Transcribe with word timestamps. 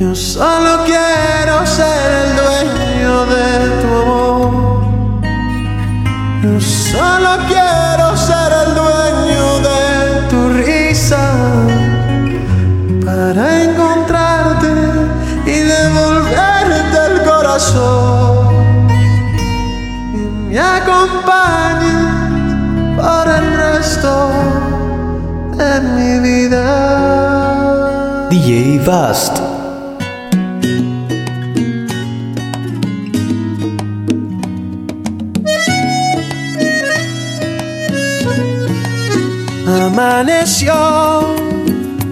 Yo 0.00 0.14
solo 0.14 0.84
quiero 0.84 1.66
ser 1.66 2.10
el 2.24 2.36
dueño 2.36 3.26
de 3.26 3.82
tu 3.82 3.88
amor. 4.00 5.22
Yo 6.40 6.60
solo 6.60 7.30
quiero 7.48 8.16
ser 8.16 8.52
el 8.64 8.74
dueño 8.76 9.58
de 9.58 9.82
tu 10.30 10.50
risa 10.50 11.24
para 13.04 13.64
encontrarte 13.64 14.70
y 15.46 15.58
devolverte 15.74 16.98
el 17.10 17.22
corazón. 17.24 18.88
Y 20.14 20.16
me 20.48 20.60
acompañes 20.60 22.06
por 22.96 23.26
el 23.28 23.46
resto 23.56 24.30
de 25.56 25.80
mi 25.80 26.20
vida. 26.20 27.18
DJ 28.30 28.78
Vast. 28.86 29.27
Amaneció 40.18 41.36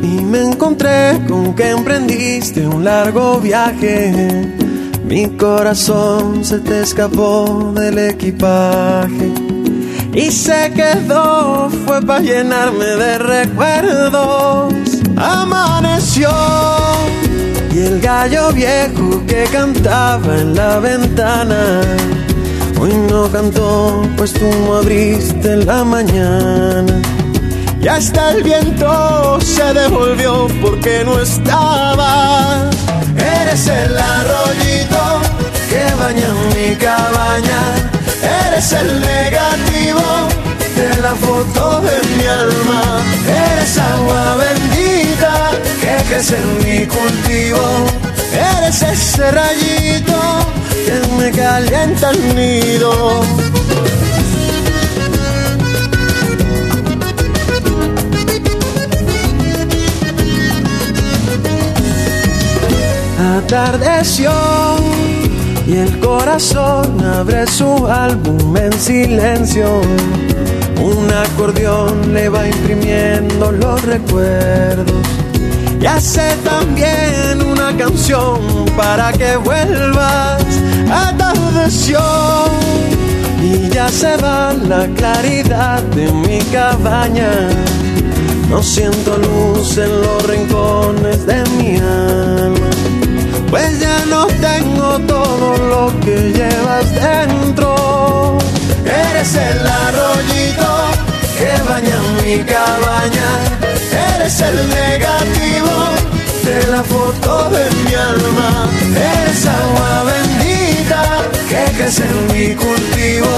y 0.00 0.22
me 0.22 0.40
encontré 0.40 1.20
con 1.26 1.56
que 1.56 1.70
emprendiste 1.70 2.64
un 2.64 2.84
largo 2.84 3.40
viaje. 3.40 4.46
Mi 5.04 5.36
corazón 5.36 6.44
se 6.44 6.60
te 6.60 6.82
escapó 6.82 7.72
del 7.74 7.98
equipaje 7.98 9.32
y 10.14 10.30
se 10.30 10.72
quedó, 10.72 11.68
fue 11.84 12.00
para 12.00 12.20
llenarme 12.20 12.84
de 12.84 13.18
recuerdos. 13.18 14.72
Amaneció 15.16 16.30
y 17.74 17.78
el 17.80 18.00
gallo 18.00 18.52
viejo 18.52 19.24
que 19.26 19.48
cantaba 19.50 20.38
en 20.38 20.54
la 20.54 20.78
ventana. 20.78 21.80
Hoy 22.78 22.92
no 23.10 23.28
cantó, 23.32 24.00
pues 24.16 24.32
tú 24.32 24.46
no 24.64 24.76
abriste 24.76 25.56
la 25.56 25.82
mañana. 25.82 27.15
Y 27.86 27.88
hasta 27.88 28.32
el 28.32 28.42
viento 28.42 29.40
se 29.40 29.62
devolvió 29.72 30.48
porque 30.60 31.04
no 31.04 31.20
estaba. 31.20 32.68
Eres 33.16 33.68
el 33.68 33.96
arroyito 33.96 35.20
que 35.68 35.84
baña 35.94 36.28
mi 36.52 36.74
cabaña. 36.74 37.62
Eres 38.48 38.72
el 38.72 39.00
negativo 39.00 40.02
de 40.74 41.00
la 41.00 41.14
foto 41.14 41.80
de 41.82 41.96
mi 42.16 42.26
alma. 42.26 42.82
Eres 43.52 43.78
agua 43.78 44.34
bendita 44.34 45.52
que 45.80 46.08
crece 46.08 46.38
en 46.38 46.58
mi 46.64 46.86
cultivo. 46.86 47.86
Eres 48.32 48.82
ese 48.82 49.30
rayito 49.30 50.20
que 50.84 51.22
me 51.22 51.30
calienta 51.30 52.10
el 52.10 52.34
nido. 52.34 53.22
Atardeció 63.46 64.32
y 65.68 65.76
el 65.76 66.00
corazón 66.00 67.00
abre 67.00 67.46
su 67.46 67.86
álbum 67.86 68.56
en 68.56 68.72
silencio. 68.72 69.82
Un 70.82 71.08
acordeón 71.12 72.12
le 72.12 72.28
va 72.28 72.48
imprimiendo 72.48 73.52
los 73.52 73.80
recuerdos 73.82 75.00
y 75.80 75.86
hace 75.86 76.34
también 76.42 77.40
una 77.40 77.76
canción 77.76 78.40
para 78.76 79.12
que 79.12 79.36
vuelvas. 79.36 80.44
Atardeció 80.90 82.00
y 83.40 83.68
ya 83.68 83.88
se 83.90 84.16
va 84.16 84.54
la 84.54 84.88
claridad 84.88 85.84
de 85.94 86.10
mi 86.10 86.40
cabaña. 86.50 87.30
No 88.50 88.60
siento 88.60 89.16
luz 89.18 89.78
en 89.78 90.00
los 90.00 90.26
rincones 90.26 91.24
de 91.26 91.44
mi 91.56 91.76
alma. 91.76 92.65
Pues 93.56 93.80
ya 93.80 94.04
no 94.10 94.26
tengo 94.26 94.98
todo 95.06 95.56
lo 95.56 96.00
que 96.00 96.30
llevas 96.30 96.92
dentro. 96.92 98.36
Eres 98.84 99.34
el 99.34 99.66
arroyito 99.66 100.68
que 101.38 101.50
baña 101.66 101.98
mi 102.22 102.44
cabaña. 102.44 103.30
Eres 104.14 104.40
el 104.42 104.56
negativo 104.68 105.74
de 106.44 106.66
la 106.70 106.82
foto 106.82 107.48
de 107.48 107.64
mi 107.80 107.94
alma. 107.94 108.68
Eres 108.94 109.46
agua 109.46 110.04
bendita 110.12 111.02
que 111.48 111.78
crece 111.78 112.02
en 112.04 112.26
mi 112.34 112.54
cultivo. 112.54 113.34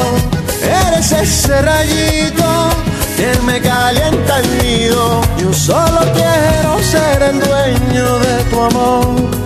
Eres 0.64 1.12
ese 1.12 1.62
rayito 1.62 2.70
que 3.16 3.38
me 3.46 3.60
calienta 3.60 4.40
el 4.40 4.58
nido. 4.64 5.20
Yo 5.40 5.54
solo 5.54 6.00
quiero 6.12 6.82
ser 6.82 7.22
el 7.22 7.38
dueño 7.38 8.18
de 8.18 8.44
tu 8.50 8.60
amor. 8.62 9.38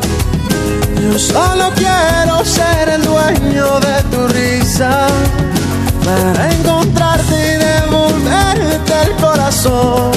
Yo 1.03 1.19
solo 1.19 1.73
quiero 1.75 2.45
ser 2.45 2.89
el 2.89 3.03
dueño 3.03 3.81
de 3.81 4.03
tu 4.13 4.29
risa 4.29 5.09
para 6.05 6.53
encontrarte 6.53 7.35
y 7.35 7.57
devolverte 7.59 8.93
el 9.07 9.17
corazón 9.17 10.13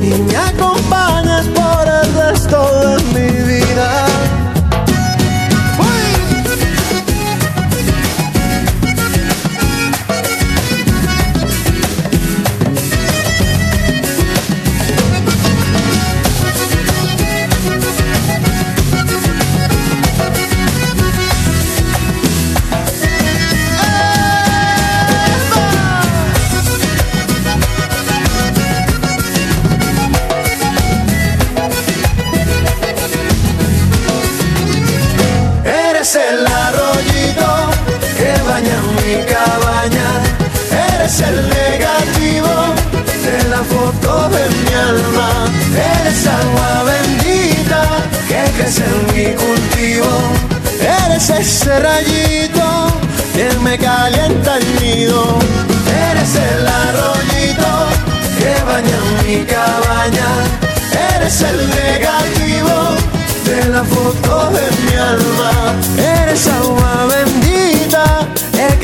y 0.00 0.14
me 0.22 0.36
acompañes 0.36 1.46
por 1.48 1.86
el 1.86 2.14
resto 2.14 2.58
de 2.80 3.02
mi 3.12 3.42
vida. 3.42 4.11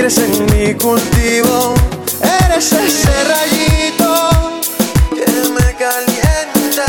Crece 0.09 0.25
en 0.25 0.47
mi 0.47 0.75
cultivo. 0.75 1.75
Eres 2.23 2.73
ese 2.73 3.11
rayito 3.25 4.61
que 5.11 5.27
me 5.51 5.75
calienta 5.77 6.87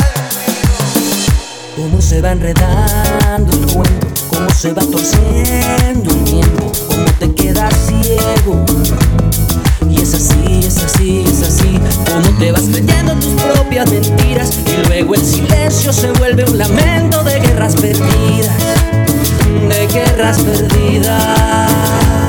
Cómo 1.76 2.00
se 2.00 2.22
va 2.22 2.32
enredando 2.32 3.52
el 3.52 3.66
cuento, 3.72 4.06
cómo 4.28 4.48
se 4.50 4.72
va 4.72 4.82
torciendo 4.82 6.10
el 6.10 6.24
tiempo, 6.24 6.72
cómo 6.88 7.04
te 7.18 7.34
quedas 7.34 7.74
ciego. 7.86 8.64
Y 9.88 10.00
es 10.00 10.14
así, 10.14 10.60
es 10.66 10.78
así, 10.78 11.24
es 11.26 11.42
así, 11.42 11.78
cómo 12.10 12.38
te 12.38 12.52
vas 12.52 12.62
creyendo 12.62 13.14
tus 13.16 13.34
propias 13.42 13.90
mentiras 13.90 14.50
y 14.66 14.86
luego 14.88 15.14
el 15.14 15.24
silencio 15.24 15.92
se 15.92 16.10
vuelve 16.12 16.44
un 16.44 16.56
lamento 16.56 17.22
de 17.24 17.38
guerras 17.40 17.74
perdidas, 17.76 18.56
de 19.68 19.86
guerras 19.88 20.38
perdidas. 20.40 22.19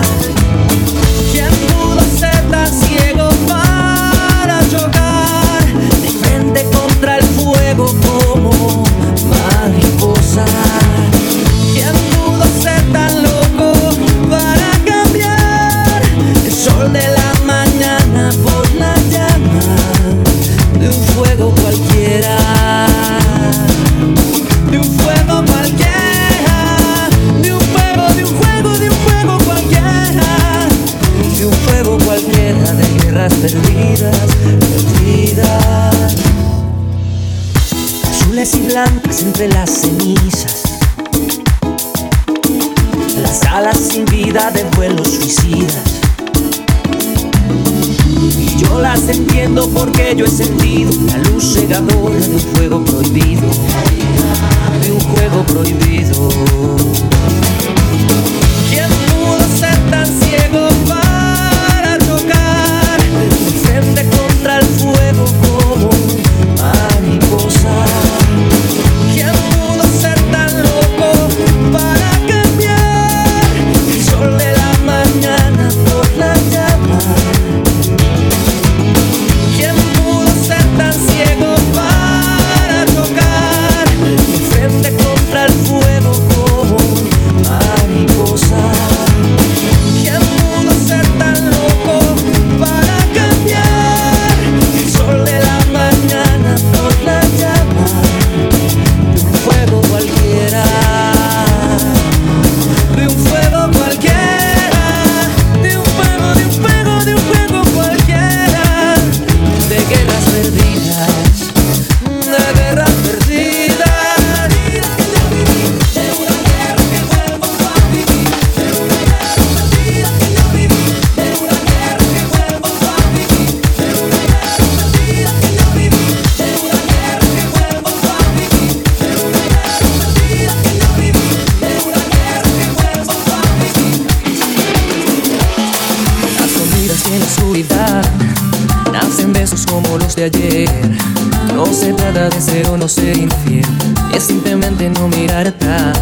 De 142.81 142.89
ser 142.89 143.17
infiel, 143.17 143.65
es 144.11 144.23
simplemente 144.23 144.89
no 144.89 145.07
mirar 145.07 145.45
atrás. 145.45 145.99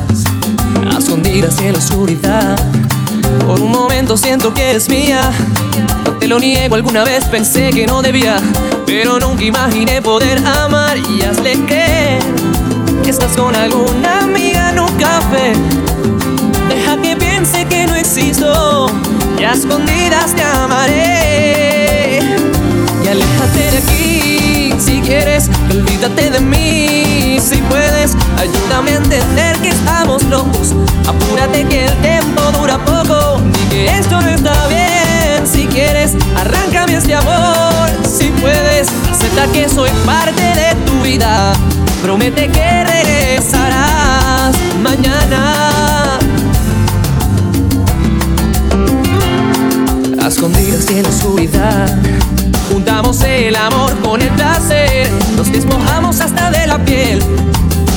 A 0.90 0.98
escondidas 0.98 1.60
en 1.60 1.74
la 1.74 1.80
oscuridad, 1.80 2.58
por 3.46 3.60
un 3.60 3.72
momento 3.72 4.16
siento 4.16 4.54
que 4.54 4.78
es 4.78 4.88
mía. 4.88 5.30
No 6.06 6.12
te 6.14 6.28
lo 6.28 6.40
niego, 6.40 6.76
alguna 6.76 7.04
vez 7.04 7.26
pensé 7.26 7.72
que 7.72 7.86
no 7.86 8.02
debía, 8.02 8.38
pero 8.86 9.20
nunca 9.20 9.44
imaginé 9.44 10.02
poder 10.02 10.38
amar 10.46 10.98
y 10.98 11.22
hazle 11.24 11.66
creer 11.66 12.24
que 13.04 13.10
estás 13.10 13.36
con 13.36 13.54
alguna 13.56 14.22
amiga 14.22 14.70
en 14.70 14.80
un 14.80 14.92
café. 14.94 15.54
Deja 16.70 17.02
que 17.02 17.18
piense 17.18 17.66
que 17.66 17.88
no 17.88 17.96
existo 17.96 18.88
y 19.38 19.44
a 19.44 19.52
escondidas 19.52 20.34
te 20.34 20.44
amaré. 20.44 21.79
Si 24.90 25.02
quieres, 25.02 25.50
olvídate 25.70 26.32
de 26.32 26.40
mí 26.40 27.38
si 27.40 27.58
puedes. 27.70 28.16
Ayúdame 28.38 28.92
a 28.92 28.96
entender 28.96 29.56
que 29.58 29.70
estamos 29.70 30.24
locos. 30.24 30.74
Apúrate 31.08 31.64
que 31.66 31.86
el 31.86 31.94
tiempo 31.98 32.42
dura 32.60 32.78
poco 32.80 33.40
y 33.48 33.70
que 33.70 33.98
esto 34.00 34.20
no 34.20 34.28
está 34.30 34.68
bien. 34.68 35.46
Si 35.46 35.68
quieres, 35.68 36.16
arráncame 36.36 36.96
este 36.96 37.14
amor 37.14 37.90
si 38.04 38.30
puedes. 38.42 38.88
Acepta 39.12 39.46
que 39.54 39.70
soy 39.70 39.92
parte 40.06 40.42
de 40.42 40.76
tu 40.88 41.02
vida. 41.04 41.54
Promete 42.02 42.50
que 42.50 42.84
regresarás 42.84 44.56
mañana. 44.82 46.18
A 50.20 50.28
escondidas 50.28 50.90
en 50.90 51.04
la 51.04 51.10
oscuridad 51.10 52.00
Juntamos 52.72 53.22
el 53.24 53.56
amor 53.56 53.98
con 54.02 54.22
el 54.22 54.30
placer 54.30 55.10
Nos 55.36 55.52
desmojamos 55.52 56.22
hasta 56.22 56.52
de 56.52 56.68
la 56.68 56.78
piel 56.86 57.20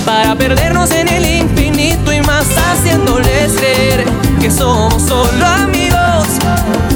Para 0.05 0.35
perdernos 0.35 0.91
en 0.93 1.09
el 1.09 1.27
infinito 1.27 2.11
y 2.13 2.23
más 2.23 2.47
Haciéndoles 2.57 3.53
creer 3.53 4.05
que 4.41 4.51
somos 4.51 5.03
solo 5.03 5.47
amigos 5.47 6.27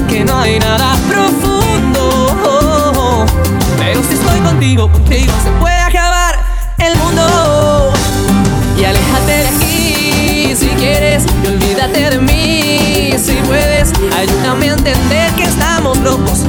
Que 0.09 0.25
no 0.25 0.39
hay 0.39 0.59
nada 0.59 0.97
profundo 1.09 2.47
Pero 3.79 4.03
si 4.03 4.15
estoy 4.15 4.41
contigo, 4.41 4.91
contigo 4.91 5.33
se 5.45 5.51
puede 5.61 5.77
acabar 5.77 6.35
el 6.79 6.97
mundo 6.97 7.93
y 8.79 8.85
aléjate 8.85 9.33
de 9.33 9.49
aquí 9.49 10.55
si 10.55 10.69
quieres 10.79 11.25
y 11.43 11.47
olvídate 11.47 12.11
de 12.11 12.19
mí 12.19 13.13
si 13.19 13.33
puedes. 13.47 13.91
Ayúdame 14.15 14.69
a 14.69 14.75
entender 14.75 15.33
que 15.33 15.45
estamos 15.45 15.97
locos. 16.01 16.45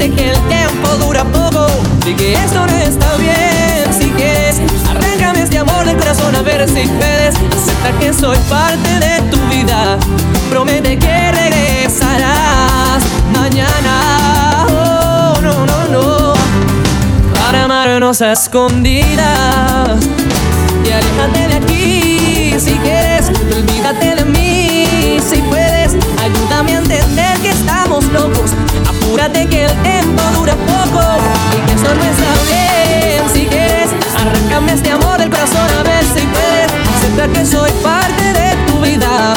Que 0.00 0.32
si 6.82 6.88
puedes. 6.88 7.34
Acepta 7.36 7.98
que 7.98 8.12
soy 8.12 8.38
parte 8.48 8.90
de 9.00 9.22
tu 9.30 9.38
vida. 9.48 9.98
Promete 10.48 10.98
que 10.98 11.32
regresarás 11.32 13.02
mañana. 13.32 14.66
Oh, 14.68 15.40
no, 15.40 15.66
no, 15.66 15.88
no. 15.88 16.32
Para 17.34 17.64
amarnos 17.64 18.22
a 18.22 18.32
escondidas 18.32 19.98
y 20.84 20.90
aléjate 20.92 21.48
de 21.48 21.54
aquí 21.54 22.20
si 22.58 22.72
quieres, 22.78 23.30
olvídate 23.56 24.16
de 24.16 24.24
mí 24.24 25.18
si 25.26 25.40
puedes, 25.42 25.94
ayúdame 26.22 26.74
a 26.74 26.78
entender 26.78 27.38
que 27.40 27.50
estamos 27.50 28.04
locos, 28.12 28.50
apúrate 28.86 29.46
que 29.46 29.64
el 29.64 29.72
tiempo 29.82 30.22
dura 30.34 30.54
poco 30.54 31.00
y 31.56 31.66
que 31.66 31.72
esto 31.74 31.94
no 31.94 32.02
está 32.02 32.32
bien 32.50 33.22
si 33.32 33.46
quieres, 33.46 33.90
arráncame 34.18 34.72
este 34.74 34.90
amor 34.90 35.18
del 35.18 35.30
corazón 35.30 35.68
a 35.78 35.82
ver 35.82 36.04
si 36.04 36.26
puedes, 36.26 36.59
que 37.28 37.44
soy 37.44 37.70
parte 37.82 38.32
de 38.32 38.56
tu 38.66 38.80
vida, 38.80 39.34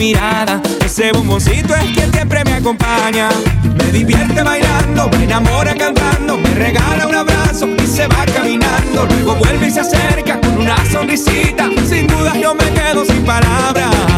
mirada. 0.00 0.62
Ese 0.82 1.12
bomboncito 1.12 1.74
es 1.76 1.84
quien 1.94 2.10
siempre 2.10 2.42
me 2.44 2.54
acompaña. 2.54 3.28
Me 3.62 3.92
divierte 3.92 4.42
bailando, 4.42 5.10
me 5.10 5.24
enamora 5.24 5.74
cantando. 5.74 6.38
Me 6.38 6.54
regala 6.54 7.06
un 7.06 7.14
abrazo 7.14 7.68
y 7.68 7.86
se 7.86 8.06
va 8.06 8.24
caminando. 8.34 9.04
Luego 9.10 9.34
vuelve 9.34 9.66
y 9.66 9.70
se 9.70 9.80
acerca 9.80 10.40
con 10.40 10.56
una 10.56 10.76
sonrisita. 10.90 11.68
Sin 11.86 12.06
duda 12.06 12.34
yo 12.34 12.54
me 12.54 12.64
quedo 12.72 13.04
sin 13.04 13.22
palabras. 13.26 14.09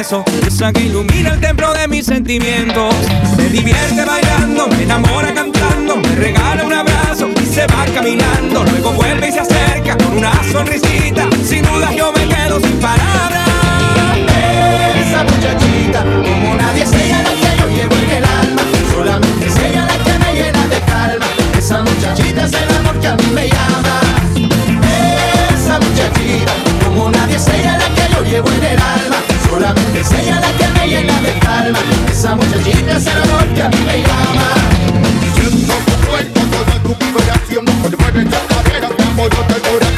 Esa 0.00 0.72
que 0.72 0.84
ilumina 0.84 1.34
el 1.34 1.40
templo 1.40 1.74
de 1.74 1.86
mis 1.86 2.06
sentimientos. 2.06 2.94
Me 3.36 3.50
divierte 3.50 4.02
bailando, 4.02 4.66
me 4.68 4.84
enamora 4.84 5.34
cantando. 5.34 5.96
Me 5.96 6.14
regala 6.14 6.64
un 6.64 6.72
abrazo 6.72 7.28
y 7.38 7.44
se 7.44 7.66
va 7.66 7.84
caminando. 7.94 8.64
Luego 8.64 8.92
vuelve 8.92 9.28
y 9.28 9.32
se 9.32 9.40
acerca 9.40 9.98
con 9.98 10.16
una 10.16 10.32
sonrisita. 10.50 11.28
Sin 11.46 11.62
duda 11.66 11.92
yo 11.92 12.10
me 12.14 12.26
quedo 12.26 12.58
sin 12.60 12.80
palabras. 12.80 13.46
Esa 14.96 15.22
muchachita, 15.22 16.02
como 16.02 16.54
nadie 16.56 16.82
es 16.84 16.92
ella 16.94 17.22
la 17.22 17.30
que 17.30 17.58
yo 17.60 17.68
llevo 17.68 17.94
en 17.96 18.10
el 18.10 18.24
alma. 18.24 18.62
Solamente 18.94 19.46
es 19.48 19.56
ella 19.58 19.84
la 19.84 19.98
que 20.02 20.18
me 20.18 20.32
llena 20.32 20.66
de 20.66 20.80
calma. 20.80 21.26
Esa 21.58 21.82
muchachita 21.82 22.46
es 22.46 22.52
el 22.54 22.76
amor 22.78 22.98
que 23.00 23.06
a 23.06 23.16
mí 23.16 23.26
me 23.34 23.48
llama. 23.48 24.00
Esa 25.54 25.78
muchachita, 25.78 26.52
como 26.86 27.10
nadie 27.10 27.36
es 27.36 27.46
ella 27.48 27.76
la 27.76 27.94
que 27.94 28.14
yo 28.14 28.24
llevo 28.24 28.48
en 28.48 28.64
el 28.64 28.78
alma. 28.78 29.09
Solamente 29.60 30.00
es 30.00 30.10
ella 30.12 30.40
la 30.40 30.52
que 30.56 30.68
me 30.68 30.88
llena 30.88 31.20
de 31.20 31.38
calma. 31.38 31.78
Esa 32.10 32.34
muchachita 32.34 32.96
es 32.96 33.06
el 33.06 33.22
amor 33.22 33.46
que 33.54 33.62
a 33.62 33.68
mí 33.68 33.76
me 33.84 33.98
llama. 33.98 34.54
Siento 35.34 35.74
tu 35.74 36.08
cuerpo, 36.08 36.40
toda 36.50 36.82
tu 36.82 37.04
vibración 37.04 37.66
Cuando 37.66 37.98
mueves 37.98 38.24
la 38.30 38.40
cadera, 38.48 38.88
me 38.96 39.04
amoro 39.04 39.36
del 39.48 39.60
corazón 39.60 39.89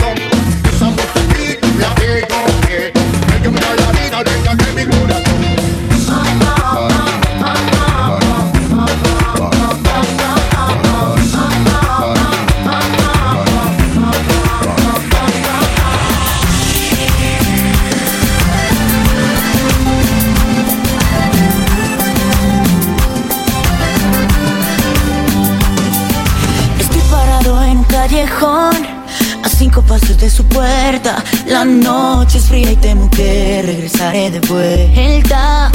a 28.25 29.49
cinco 29.49 29.83
pasos 29.83 30.17
de 30.17 30.31
su 30.31 30.45
puerta. 30.45 31.23
La 31.47 31.65
noche 31.65 32.39
es 32.39 32.45
fría 32.45 32.71
y 32.71 32.77
temo 32.77 33.11
que 33.11 33.63
regresaré 33.65 34.31
de 34.31 34.41
vuelta. 34.41 35.71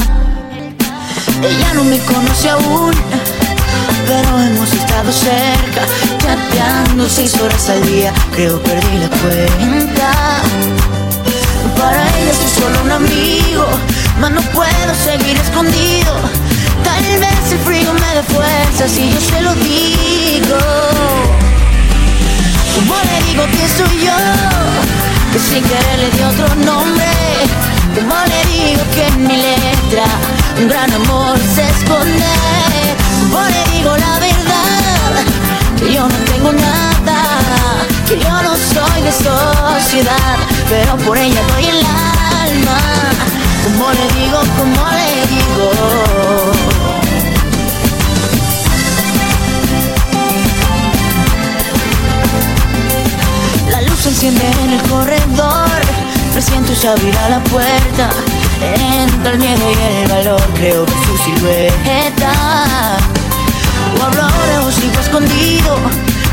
Ella 1.43 1.73
no 1.73 1.83
me 1.83 1.99
conoce 1.99 2.49
aún, 2.49 2.93
pero 4.07 4.39
hemos 4.39 4.71
estado 4.71 5.11
cerca, 5.11 5.81
chateando 6.19 7.09
seis 7.09 7.35
horas 7.41 7.69
al 7.69 7.85
día. 7.85 8.13
Creo 8.33 8.61
perdí 8.63 8.97
la 8.97 9.09
cuenta. 9.09 10.41
Para 11.77 12.01
ella 12.17 12.33
soy 12.33 12.63
solo 12.63 12.83
un 12.83 12.91
amigo, 12.91 13.67
mas 14.21 14.31
no 14.31 14.41
puedo 14.53 14.95
seguir 15.03 15.37
escondido. 15.37 16.13
Tal 16.83 17.03
vez 17.19 17.51
el 17.51 17.59
frío 17.59 17.93
me 17.93 18.15
dé 18.15 18.23
fuerza 18.23 18.87
si 18.87 19.11
yo 19.11 19.19
se 19.19 19.41
lo 19.41 19.53
digo. 19.55 21.46
¿Cómo 22.77 22.95
le 23.09 23.17
digo 23.27 23.43
que 23.45 23.67
soy 23.77 24.05
yo? 24.05 24.19
Que 25.33 25.39
sin 25.39 25.63
querer 25.63 25.99
le 25.99 26.11
di 26.11 26.21
otro 26.23 26.47
nombre. 26.63 27.11
¿Cómo 27.95 28.15
le 28.31 28.39
digo 28.53 28.83
que 28.93 29.07
en 29.07 29.27
mi 29.27 29.35
letra 29.35 30.05
un 30.59 30.67
gran 30.67 30.93
amor 30.93 31.39
se 31.55 31.63
esconde? 31.67 32.33
¿Cómo 33.31 33.43
le 33.55 33.63
digo 33.75 33.97
la 33.97 34.19
verdad? 34.19 35.25
Que 35.79 35.93
yo 35.93 36.03
no 36.07 36.17
tengo 36.31 36.51
nada, 36.53 37.19
que 38.07 38.19
yo 38.19 38.41
no 38.43 38.53
soy 38.55 39.01
de 39.01 39.11
sociedad, 39.11 40.37
pero 40.69 40.97
por 40.97 41.17
ella 41.17 41.41
doy 41.53 41.65
el 41.65 41.79
alma. 41.79 42.79
¿Cómo 43.63 43.91
le 43.91 44.07
digo? 44.19 44.39
¿Cómo 44.59 44.87
le 44.99 45.11
digo? 45.33 46.56
Se 54.07 54.27
enciende 54.27 54.63
en 54.63 54.69
el 54.71 54.81
corredor, 54.83 55.81
presiento 56.31 56.71
ya 56.73 56.93
abrirá 56.93 57.29
la 57.29 57.43
puerta. 57.43 58.09
Entra 58.61 59.31
el 59.31 59.37
miedo 59.37 59.63
y 59.69 60.03
el 60.03 60.07
valor, 60.07 60.41
creo 60.55 60.85
que 60.85 60.93
su 60.93 61.17
silueta. 61.17 62.31
O 63.99 64.03
hablo 64.05 64.21
ahora 64.21 64.61
o 64.65 64.71
sigo 64.71 64.99
escondido, 65.01 65.75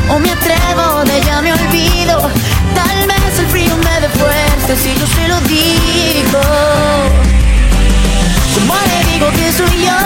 o 0.09 0.19
me 0.19 0.31
atrevo, 0.31 1.03
de 1.03 1.17
ella 1.17 1.41
me 1.41 1.51
olvido. 1.51 2.29
Tal 2.73 3.07
vez 3.07 3.39
el 3.39 3.47
frío 3.47 3.75
me 3.77 3.99
dé 3.99 4.09
fuerza 4.09 4.81
si 4.81 4.93
yo 4.97 5.07
se 5.07 5.27
lo 5.27 5.39
digo. 5.41 6.41
¿Cómo 8.55 8.75
le 8.87 9.11
digo 9.11 9.27
que 9.31 9.51
soy 9.51 9.85
yo? 9.85 9.99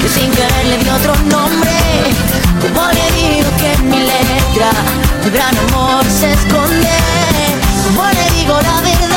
Que 0.00 0.08
sin 0.08 0.30
querer 0.30 0.66
le 0.66 0.78
di 0.78 0.88
otro 0.90 1.14
nombre. 1.28 1.72
¿Cómo 2.60 2.86
le 2.92 3.06
digo 3.20 3.50
que 3.58 3.72
en 3.72 3.90
mi 3.90 3.98
letra 3.98 4.70
tu 5.22 5.30
gran 5.30 5.56
amor 5.68 6.04
se 6.04 6.32
esconde? 6.32 6.88
¿Cómo 7.84 8.08
le 8.08 8.30
digo 8.36 8.54
la 8.60 8.80
verdad? 8.80 9.11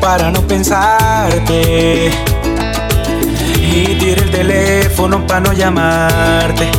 Para 0.00 0.30
no 0.30 0.46
pensarte. 0.46 2.10
Y 3.60 3.84
tiré 3.98 4.22
el 4.22 4.30
teléfono 4.30 5.26
para 5.26 5.40
no 5.40 5.52
llamarte. 5.52 6.70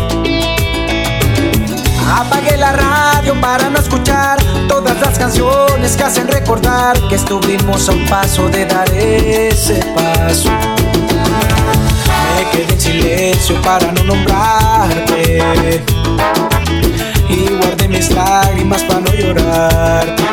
Apagué 2.08 2.58
la 2.58 2.72
radio 2.74 3.40
para 3.40 3.70
no 3.70 3.80
escuchar 3.80 4.40
todas 4.68 5.00
las 5.00 5.18
canciones 5.18 5.96
que 5.96 6.04
hacen 6.04 6.28
recordar 6.28 7.00
que 7.08 7.16
estuvimos 7.16 7.88
a 7.90 7.92
un 7.92 8.06
paso 8.08 8.50
de 8.50 8.66
dar 8.66 8.90
ese 8.94 9.76
paso. 9.96 10.50
Me 12.36 12.50
quedé 12.52 12.74
en 12.74 12.82
silencio 12.82 13.62
para 13.62 13.92
no 13.92 14.04
nombrarte. 14.04 15.84
Y 17.30 17.48
guardé 17.54 17.88
mis 17.88 18.10
lágrimas 18.12 18.84
para 18.84 19.02
no 19.02 19.14
llorarte. 19.14 20.24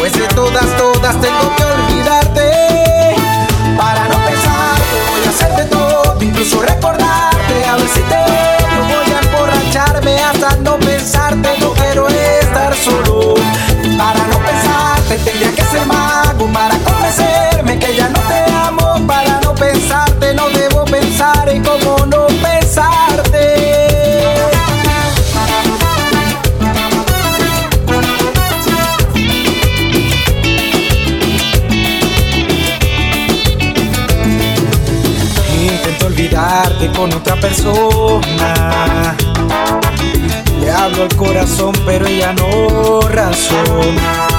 Pues 0.00 0.14
de 0.14 0.26
todas, 0.28 0.64
todas 0.78 1.20
tengo 1.20 1.54
que 1.56 1.62
olvidarte. 1.62 2.29
No 43.48 44.29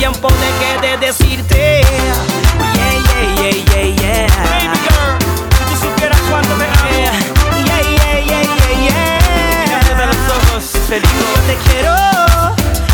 Tiempo 0.00 0.28
dejé 0.28 0.80
de 0.80 0.96
decirte. 0.96 1.82
Yeah, 1.82 2.92
yeah, 3.04 3.36
yeah, 3.36 3.52
yeah, 3.66 3.86
yeah. 4.00 4.26
Baby 4.48 4.78
girl, 4.88 5.18
si 5.58 5.64
tú 5.64 5.74
supieras 5.76 6.18
cuánto 6.30 6.54
te 6.54 6.64
amo. 6.64 6.88
Yeah, 6.88 7.18
yeah, 7.66 7.82
yeah, 7.84 8.20
yeah, 8.24 8.42
yeah, 8.80 9.84
de 9.84 9.94
yeah. 9.94 10.06
los 10.06 10.16
ojos, 10.38 10.64
te 10.88 10.94
digo. 11.00 11.20
Yo 11.36 11.40
te 11.42 11.56
quiero 11.68 11.94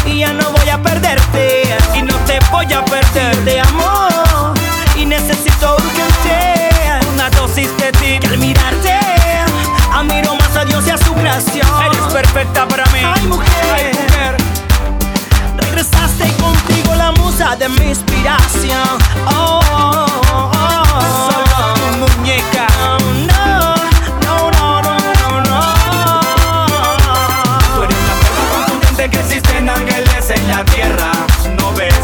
y 0.05 0.19
ya 0.19 0.33
no 0.33 0.51
voy 0.51 0.69
a 0.69 0.83
perderte. 0.83 1.77
Y 1.95 2.03
no 2.03 2.16
te 2.27 2.40
voy 2.51 2.73
a 2.73 2.85
perder. 2.85 3.37
Te 3.45 3.61
amo 3.61 4.09
y 4.97 5.07
necesito 5.07 5.77
urgente 5.77 6.71
Una 7.14 7.31
dosis 7.31 7.71
de 7.77 7.92
ti. 7.92 8.19
que 8.19 8.27
al 8.27 8.38
mirarte 8.38 8.99
admiro 9.95 10.35
más 10.35 10.57
a 10.57 10.64
Dios 10.64 10.85
y 10.88 10.90
a 10.90 10.99
su 10.99 11.14
creación. 11.14 11.69
Eres 11.85 12.12
perfecta 12.12 12.66
para 12.66 12.85
mí. 12.87 12.99
Ay, 13.05 13.27
mujer. 13.29 13.46
De 17.59 17.69
mi 17.69 17.87
inspiración. 17.88 18.99
Oh. 19.27 19.61
Solo 21.31 21.75
tu 21.75 21.87
muñeca. 21.99 22.66
Oh, 22.83 22.99
no, 23.27 24.51
no, 24.51 24.83
no, 24.83 25.01
no, 25.14 25.40
no, 25.40 25.61
Tú 27.75 27.81
no. 27.81 27.85
eres 27.85 28.03
la 28.09 28.14
prueba 28.21 28.45
contundente 28.66 29.11
que 29.11 29.19
existen 29.21 29.69
ángeles 29.69 30.31
en 30.31 30.49
la 30.49 30.64
tierra. 30.64 31.11
No 31.59 31.73
ves 31.73 31.95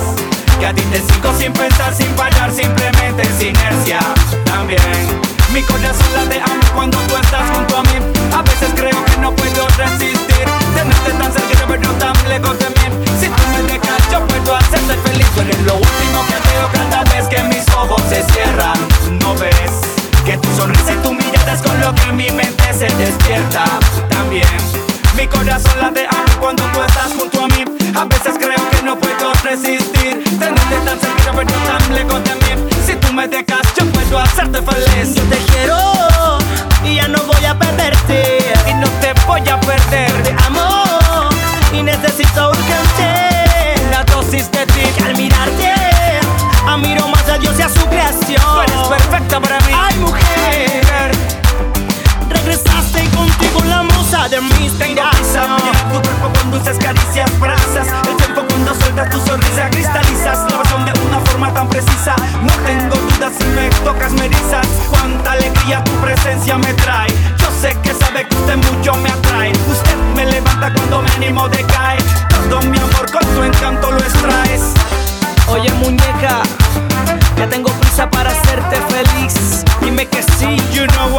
que 0.59 0.67
a 0.67 0.73
ti 0.75 0.83
te 0.83 1.01
sigo 1.01 1.33
sin 1.39 1.53
pensar, 1.53 1.95
sin 1.95 2.09
parar, 2.15 2.51
simplemente 2.53 3.23
es 3.23 3.43
inercia. 3.43 4.01
También 4.45 4.81
mi 5.53 5.63
corazón 5.63 6.07
la 6.15 6.25
de 6.27 6.41
ama 6.41 6.71
cuando 6.75 6.99
tú 7.09 7.17
estás 7.17 7.51
junto 7.51 7.77
a 7.79 7.83
mí. 7.83 7.99
A 8.35 8.43
veces 8.43 8.71
creo 8.75 9.05
que 9.05 9.17
no 9.19 9.35
puedo 9.35 9.67
resistir. 9.77 10.47
Tenerte 10.75 11.11
tan 11.13 11.33
cerca, 11.33 11.67
pero 11.69 11.91
tan 11.93 12.15
lejos 12.29 12.59
de 12.59 12.67
mí. 12.71 13.07
Si 13.21 13.29
tú 13.29 13.43
me 13.53 13.63
dejas, 13.73 14.09
eres 15.43 15.61
lo 15.63 15.75
último 15.75 16.25
que 16.27 16.39
veo 16.49 16.69
cada 16.73 17.03
vez 17.05 17.29
que 17.29 17.43
mis 17.45 17.69
ojos 17.75 18.03
se 18.09 18.23
cierran. 18.33 18.79
No 19.21 19.35
ves 19.35 19.73
que 20.25 20.37
tu 20.39 20.49
sonrisa 20.57 20.93
y 20.93 20.97
tu 20.97 21.13
mirada 21.13 21.53
es 21.53 21.63
con 21.63 21.79
lo 21.81 21.95
que 21.95 22.13
mi 22.13 22.31
mente 22.31 22.73
se 22.73 22.87
despierta. 22.97 23.65
También 24.09 24.47
mi 25.17 25.27
corazón 25.27 25.79
la 25.81 25.91
de 25.91 26.07
ama 26.07 26.37
cuando 26.41 26.63
tú 26.73 26.83
estás 26.83 27.13
junto 27.19 27.45
a 27.45 27.49
mí. 27.49 27.65
A 27.95 28.05
veces 28.05 28.35
creo 28.39 28.71
que 28.71 28.83
no 28.83 28.97
puedo 28.99 29.33
resistir. 29.43 30.23
Tenerte 30.39 30.77
tan 30.85 30.99
cerca, 31.01 31.33
pero 31.35 31.53
tan 31.67 31.95
lejos 31.95 32.23
de 32.25 32.35
mí. 32.37 32.71
Si 32.87 32.95
tú 32.97 33.13
me 33.13 33.27
dejas, 33.29 33.63
yo 33.77 33.85
puedo 33.87 34.19
hacerte 34.19 34.61
feliz. 34.63 35.15
Yo 35.15 35.23
te 35.25 35.39
quiero 35.53 36.39
y 36.85 36.97
ya 36.97 37.09
no 37.09 37.19
voy 37.25 37.45
a 37.45 37.59
perderte. 37.59 38.39
Y 38.69 38.75
no 38.75 38.89
te 39.01 39.13
voy 39.27 39.49
a 39.49 39.59
perder. 39.61 40.12
Al 45.05 45.17
mirarte. 45.17 45.73
Admiro 46.67 47.09
más 47.09 47.29
a 47.29 47.39
Dios 47.39 47.55
y 47.59 47.63
a 47.63 47.69
su 47.69 47.85
creación. 47.87 48.43
Tú 48.43 48.61
eres 48.61 48.89
perfecta 48.89 49.41
para 49.41 49.59
mí. 49.61 49.73
Ay, 49.75 49.99
mujer, 49.99 51.13
regresaste 52.29 53.05
y 53.05 53.09
contigo 53.09 53.61
la 53.65 53.83
musa 53.83 54.29
de 54.29 54.41
mis 54.41 54.73
Tengo 54.79 55.03
prisa, 55.11 55.47
mañana 55.49 55.93
tu 55.93 56.01
cuerpo 56.03 56.39
con 56.39 56.51
dulces 56.51 56.79
caricias, 56.79 57.41
brasas. 57.41 57.89
El 58.09 58.17
tiempo 58.17 58.43
cuando 58.49 58.75
sueltas 58.75 59.11
tu 59.11 59.19
sonrisa 59.27 59.69
cristalizas 59.71 60.39
La 60.51 60.59
pasión 60.59 60.85
de 60.85 60.93
una 61.07 61.19
forma 61.21 61.53
tan 61.53 61.69
precisa. 61.69 62.15
No 62.43 62.53
tengo 62.65 62.95
dudas 62.95 63.33
si 63.39 63.45
me 63.45 63.69
tocas, 63.85 64.13
me 64.13 64.27
erizas. 64.27 64.67
Cuánta 64.91 65.33
alegría 65.33 65.83
tu 65.85 65.93
presencia 65.93 66.59
me 66.59 66.73
trae. 66.75 67.11
Yo 67.39 67.49
sé 67.61 67.77
que 67.83 67.95
sabe 67.95 68.27
que 68.29 68.37
usted 68.37 68.57
mucho 68.57 68.95
me 68.97 69.11
atrae. 69.11 69.53
Usted 69.69 69.97
me 70.15 70.27
levanta 70.27 70.73
cuando 70.73 71.03
mi 71.03 71.11
ánimo 71.17 71.49
decae 71.49 71.99
Todo 72.29 72.61
mi 72.63 72.79
amor 72.79 73.11
con 73.11 73.27
tu 73.35 73.43
encanto 73.43 73.91
lo 73.91 73.99
extraes 73.99 74.42
Oye, 74.42 74.42
muñeca, 75.83 76.43
ya 77.37 77.49
tengo 77.49 77.71
prisa 77.73 78.09
para 78.11 78.31
hacerte 78.31 78.77
feliz. 78.89 79.65
Dime 79.81 80.07
que 80.07 80.23
sí. 80.23 80.57
You 80.73 80.87
know 80.87 81.12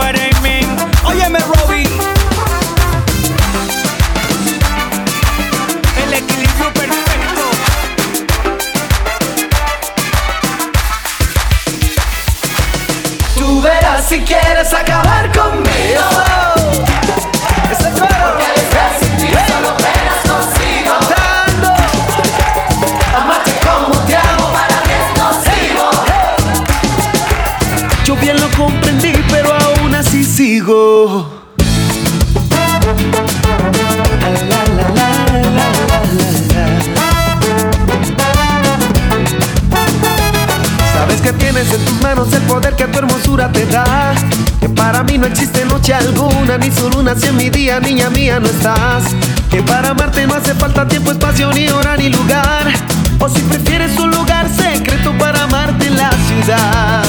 niña 47.79 48.09
mía, 48.09 48.39
no 48.39 48.47
estás. 48.47 49.03
Que 49.49 49.61
para 49.61 49.89
amarte 49.89 50.25
no 50.27 50.35
hace 50.35 50.53
falta 50.53 50.87
tiempo, 50.87 51.11
espacio, 51.11 51.51
ni 51.53 51.67
hora, 51.69 51.95
ni 51.97 52.09
lugar. 52.09 52.71
O 53.19 53.29
si 53.29 53.41
prefieres 53.41 53.97
un 53.99 54.11
lugar 54.11 54.47
secreto 54.49 55.13
para 55.17 55.43
amarte 55.43 55.87
en 55.87 55.97
la 55.97 56.11
ciudad. 56.11 57.03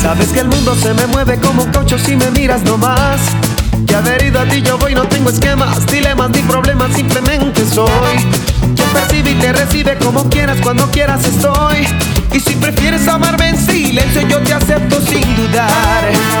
Sabes 0.00 0.28
que 0.28 0.40
el 0.40 0.48
mundo 0.48 0.74
se 0.74 0.94
me 0.94 1.06
mueve 1.06 1.38
como 1.38 1.64
un 1.64 1.70
caucho 1.70 1.98
si 1.98 2.16
me 2.16 2.30
miras 2.30 2.62
nomás. 2.62 3.20
Que 3.86 3.94
adherido 3.94 4.40
a 4.40 4.44
ti 4.44 4.62
yo 4.62 4.78
voy, 4.78 4.94
no 4.94 5.04
tengo 5.04 5.30
esquemas, 5.30 5.86
dilemas 5.86 6.30
ni 6.30 6.40
problemas, 6.42 6.94
simplemente 6.94 7.64
soy. 7.66 7.88
Yo 8.74 8.84
percibe 8.92 9.30
y 9.30 9.34
te 9.34 9.52
recibe 9.52 9.96
como 9.98 10.28
quieras, 10.28 10.58
cuando 10.62 10.90
quieras 10.90 11.24
estoy. 11.24 11.86
Y 12.32 12.40
si 12.40 12.54
prefieres 12.56 13.06
amarme 13.08 13.50
en 13.50 13.58
silencio, 13.58 14.26
yo 14.28 14.38
te 14.40 14.52
acepto 14.52 15.00
sin 15.00 15.36
dudar. 15.36 16.37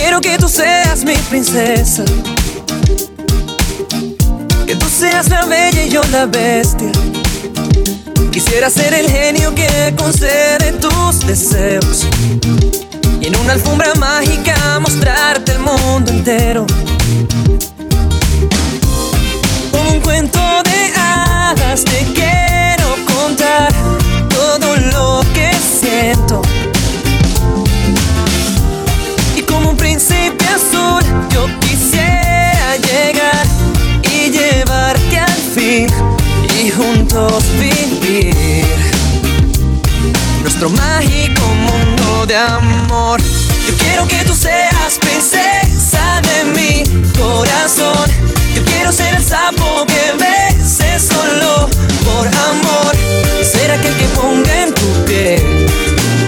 Quiero 0.00 0.20
que 0.22 0.38
tú 0.38 0.48
seas 0.48 1.04
mi 1.04 1.14
princesa. 1.28 2.04
Que 4.66 4.74
tú 4.74 4.86
seas 4.88 5.28
la 5.28 5.44
bella 5.44 5.84
y 5.84 5.90
yo 5.90 6.02
la 6.10 6.24
bestia. 6.24 6.90
Quisiera 8.32 8.70
ser 8.70 8.94
el 8.94 9.10
genio 9.10 9.54
que 9.54 9.94
concede 9.98 10.72
tus 10.72 11.20
deseos. 11.26 12.06
Y 13.20 13.26
en 13.26 13.36
una 13.36 13.52
alfombra 13.52 13.92
mágica 13.98 14.80
mostrarte 14.80 15.52
el 15.52 15.58
mundo 15.58 16.10
entero. 16.10 16.66
Un 19.90 20.00
cuento 20.00 20.40
de 20.64 20.92
hadas 20.96 21.84
te 21.84 22.06
quiero 22.14 22.88
contar 23.04 23.70
todo 24.30 24.76
lo 24.76 25.20
que 25.34 25.50
siento. 25.78 26.40
Juntos 36.80 37.44
vivir 37.58 38.34
nuestro 40.40 40.70
mágico 40.70 41.42
mundo 41.66 42.26
de 42.26 42.36
amor. 42.36 43.20
Yo 43.66 43.74
quiero 43.76 44.06
que 44.08 44.24
tú 44.24 44.34
seas 44.34 44.98
princesa 44.98 46.22
de 46.28 46.44
mi 46.56 46.84
corazón. 47.18 48.08
Yo 48.54 48.64
quiero 48.64 48.92
ser 48.92 49.14
el 49.14 49.24
sapo 49.24 49.84
que 49.86 50.24
beses 50.24 51.08
solo 51.08 51.68
por 52.04 52.26
amor. 52.26 52.92
Ser 53.42 53.70
aquel 53.72 53.94
que 53.96 54.08
ponga 54.18 54.62
en 54.62 54.74
tu 54.74 55.04
piel 55.04 55.66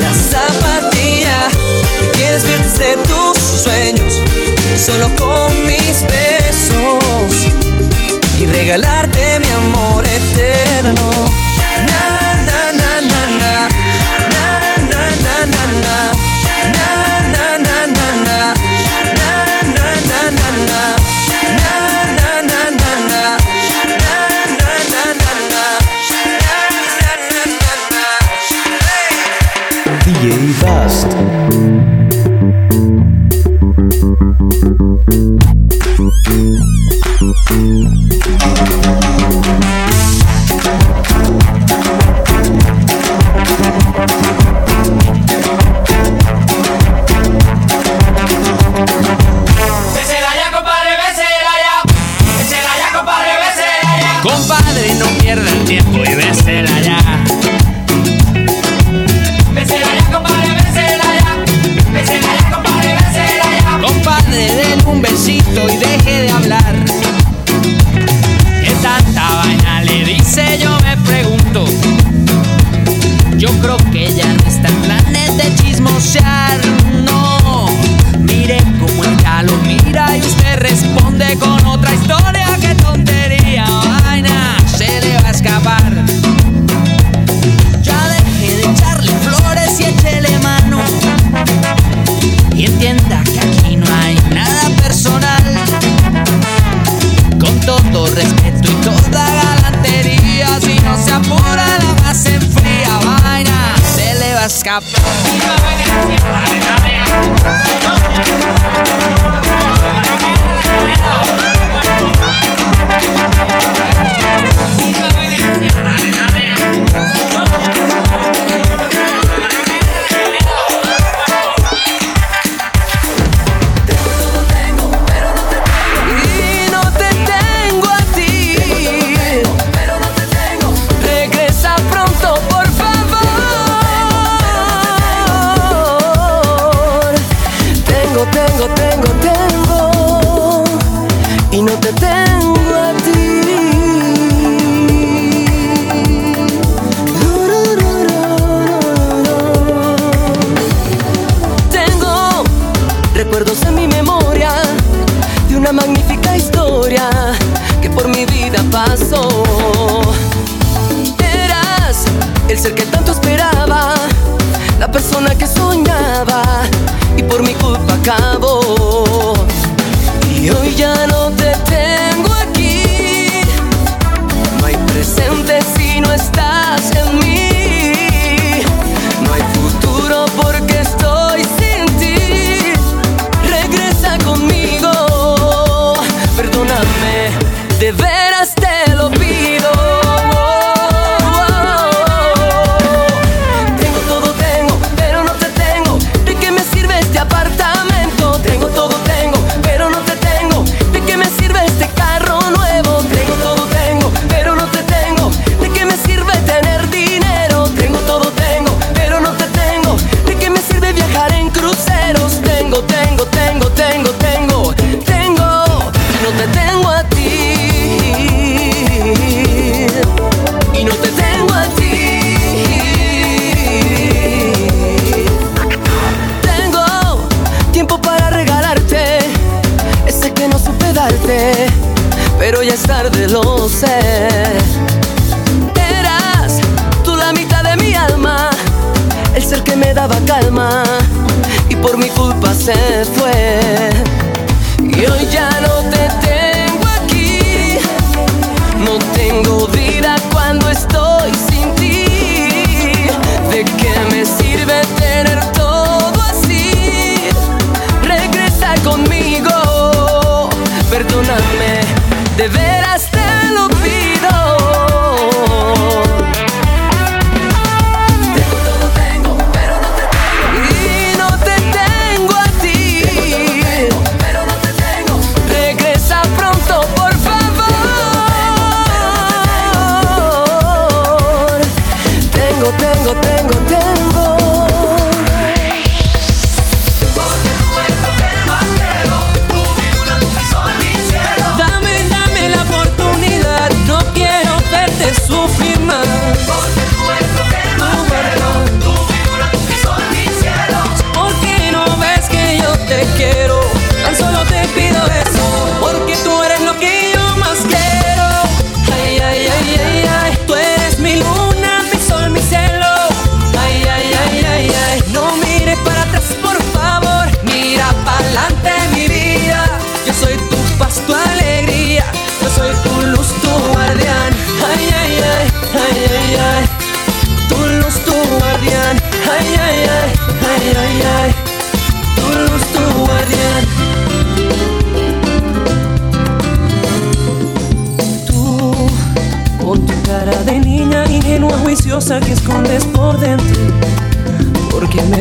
la 0.01 0.13
zapatilla 0.33 1.49
y 2.03 2.19
que 2.19 2.31
despiertes 2.31 2.79
de 2.79 2.97
tus 3.09 3.39
sueños 3.63 4.21
solo 4.77 5.09
con 5.17 5.67
mis 5.67 6.03
besos 6.03 7.53
y 8.39 8.47
regalarte 8.47 9.39
mi 9.39 9.51
amor 9.51 10.12
na. 10.83 10.91
Na, 10.91 12.03
na, 12.49 12.73
na, 12.73 13.01
na, 13.01 13.23
na. 13.39 13.73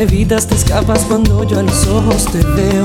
Evitas, 0.02 0.46
te 0.46 0.54
escapas 0.54 1.00
cuando 1.08 1.44
yo 1.44 1.60
a 1.60 1.62
los 1.62 1.86
ojos 1.86 2.24
te 2.26 2.38
veo. 2.38 2.84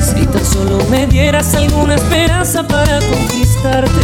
Si 0.00 0.24
tan 0.26 0.44
solo 0.44 0.78
me 0.88 1.06
dieras 1.06 1.54
alguna 1.54 1.96
esperanza 1.96 2.66
para 2.66 3.00
conquistarte. 3.00 4.00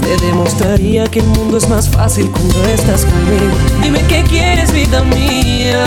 Te 0.00 0.26
demostraría 0.26 1.06
que 1.06 1.20
el 1.20 1.26
mundo 1.26 1.58
es 1.58 1.68
más 1.68 1.88
fácil 1.88 2.30
cuando 2.30 2.64
estás 2.66 3.04
conmigo. 3.04 3.56
Dime 3.82 4.02
qué 4.08 4.24
quieres, 4.24 4.72
vida 4.72 5.02
mía. 5.04 5.84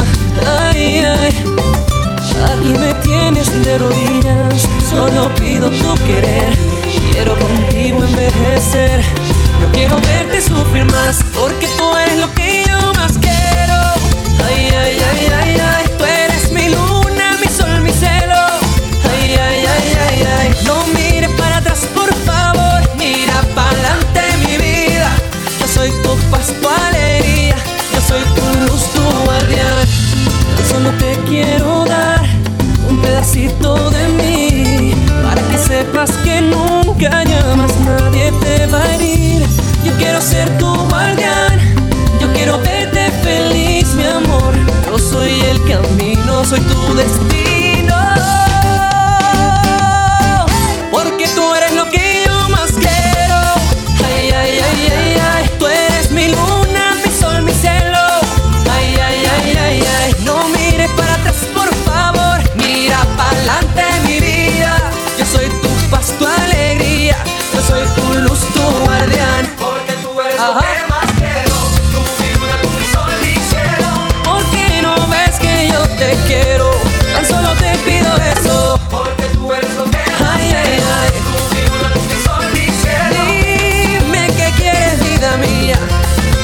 Ay, 0.60 1.04
ay. 1.06 1.34
Aquí 2.46 2.74
me 2.80 2.94
tienes 3.04 3.66
de 3.66 3.78
rodillas. 3.78 4.68
Solo 4.90 5.34
pido 5.36 5.70
tu 5.70 5.94
querer. 6.06 6.56
Quiero 7.12 7.38
contigo 7.38 8.04
envejecer. 8.04 9.02
No 9.60 9.72
quiero 9.74 9.96
verte 9.98 10.42
sufrir 10.42 10.86
más. 10.86 11.20
Porque 11.38 11.68
tú 11.78 11.98
eres 11.98 12.20
lo 12.20 12.34
que 12.34 12.51
ser 40.22 40.58
tu 40.58 40.72
guardián. 40.90 41.60
Yo 42.20 42.32
quiero 42.34 42.58
verte 42.60 43.12
feliz, 43.24 43.42
mi 43.42 43.42
amor. 43.42 43.61
Yo 43.61 43.61
el 45.50 45.64
camino, 45.66 46.44
soy 46.46 46.60
tu 46.62 46.94
destino. 46.96 47.96
Porque 50.92 51.28
tú 51.36 51.54
eres 51.56 51.74
lo 51.74 51.86
que 51.90 52.24
yo 52.26 52.50
más 52.50 52.72
quiero. 52.72 53.40
Ay, 54.06 54.32
ay, 54.32 54.60
ay, 54.60 54.92
ay, 54.98 55.16
ay. 55.34 55.52
Tú 55.60 55.68
eres 55.68 56.12
mi 56.12 56.28
luna, 56.28 56.96
mi 57.04 57.12
sol, 57.20 57.42
mi 57.44 57.54
cielo. 57.54 58.00
Ay, 58.72 58.96
ay, 59.08 59.26
ay, 59.36 59.58
ay, 59.58 59.84
ay. 60.04 60.16
No 60.26 60.48
mires 60.50 60.90
para 60.92 61.14
atrás, 61.16 61.36
por 61.54 61.74
favor. 61.86 62.40
Mira 62.56 63.00
pa'lante, 63.18 63.86
mi 64.06 64.20
vida. 64.20 64.78
Yo 65.18 65.26
soy 65.26 65.48
tu 65.62 65.70
paz, 65.90 66.14
tu 66.20 66.26
alegría. 66.26 67.18
Yo 67.54 67.62
soy 67.62 67.86
tu 67.96 68.14
luz, 68.22 68.40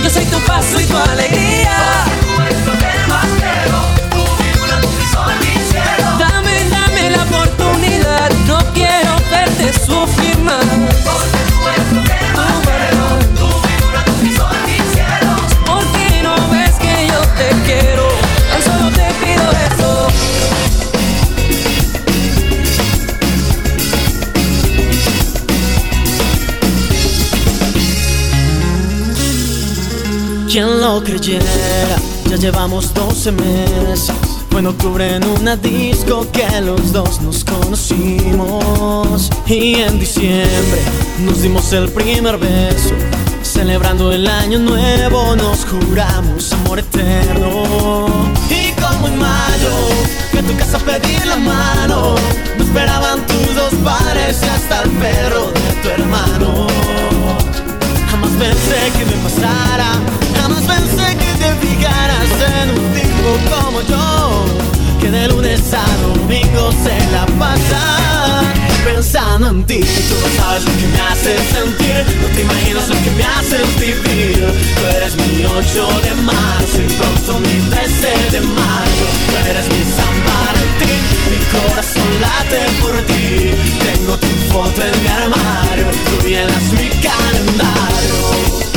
Yo 0.07 0.13
soy 0.13 0.25
tu 0.27 0.39
paso 0.45 0.79
y 0.79 0.85
tu 0.85 0.95
alegría. 0.95 1.46
Ya 31.29 32.37
llevamos 32.37 32.93
12 32.93 33.33
meses. 33.33 34.13
Fue 34.49 34.61
en 34.61 34.67
octubre 34.67 35.15
en 35.15 35.25
una 35.25 35.57
disco 35.57 36.25
que 36.31 36.61
los 36.61 36.93
dos 36.93 37.19
nos 37.21 37.43
conocimos. 37.43 39.29
Y 39.45 39.75
en 39.75 39.99
diciembre 39.99 40.81
nos 41.25 41.41
dimos 41.41 41.73
el 41.73 41.89
primer 41.89 42.37
beso. 42.37 42.95
Celebrando 43.43 44.13
el 44.13 44.25
año 44.25 44.59
nuevo 44.59 45.35
nos 45.35 45.65
juramos 45.65 46.53
amor 46.53 46.79
eterno. 46.79 48.07
Y 48.49 48.71
como 48.81 49.09
en 49.09 49.19
mayo, 49.19 49.75
que 50.31 50.41
tu 50.43 50.55
casa 50.55 50.79
pedí 50.79 51.17
la 51.27 51.35
mano. 51.35 52.15
Me 52.57 52.63
esperaban 52.63 53.27
tus 53.27 53.53
dos 53.53 53.73
padres 53.83 54.39
y 54.43 54.47
hasta 54.47 54.83
el 54.83 54.91
perro 54.91 55.47
de 55.47 55.81
tu 55.81 55.89
hermano. 55.89 56.86
Pensé 58.39 58.91
que 58.95 59.05
me 59.05 59.17
pasara, 59.23 59.99
jamás 60.39 60.61
pensé 60.63 61.17
que 61.17 61.31
te 61.41 61.67
fijaras 61.67 62.29
en 62.61 62.69
un 62.69 62.93
tipo 62.93 63.55
como 63.55 63.81
yo, 63.81 64.45
que 64.99 65.09
de 65.09 65.27
lunes 65.29 65.73
a 65.73 65.85
domingo 66.03 66.71
se 66.83 67.11
la 67.11 67.25
pasa 67.39 68.66
pensando 68.87 69.49
en 69.49 69.63
ti. 69.65 69.79
Tú 70.09 70.15
no 70.23 70.29
sabes 70.37 70.63
lo 70.63 70.71
que 70.79 70.87
me 70.87 71.01
haces 71.09 71.41
sentir. 71.55 72.01
No 72.21 72.27
te 72.35 72.41
imaginas 72.41 72.87
lo 72.87 72.95
que 73.03 73.11
me 73.11 73.23
haces 73.23 73.67
vivir. 73.79 74.39
Tú 74.75 74.81
eres 74.97 75.13
mi 75.15 75.45
8 75.45 75.87
de 76.05 76.13
marzo 76.29 76.77
y 76.85 76.89
pronto 76.99 77.39
mi 77.39 77.57
13 77.69 78.07
de 78.33 78.41
mayo. 78.41 79.05
Tú 79.27 79.33
eres 79.49 79.65
mi 79.73 79.81
San 79.97 80.15
Valentín, 80.27 81.01
mi 81.31 81.39
corazón 81.55 82.11
late 82.23 82.61
por 82.81 82.95
ti. 83.09 83.51
Tengo 83.87 84.13
tu 84.17 84.31
foto 84.51 84.81
en 84.81 84.95
mi 85.01 85.07
armario, 85.07 85.87
tú 86.07 86.27
llenas 86.27 86.65
mi 86.71 86.87
calendario. 87.07 88.76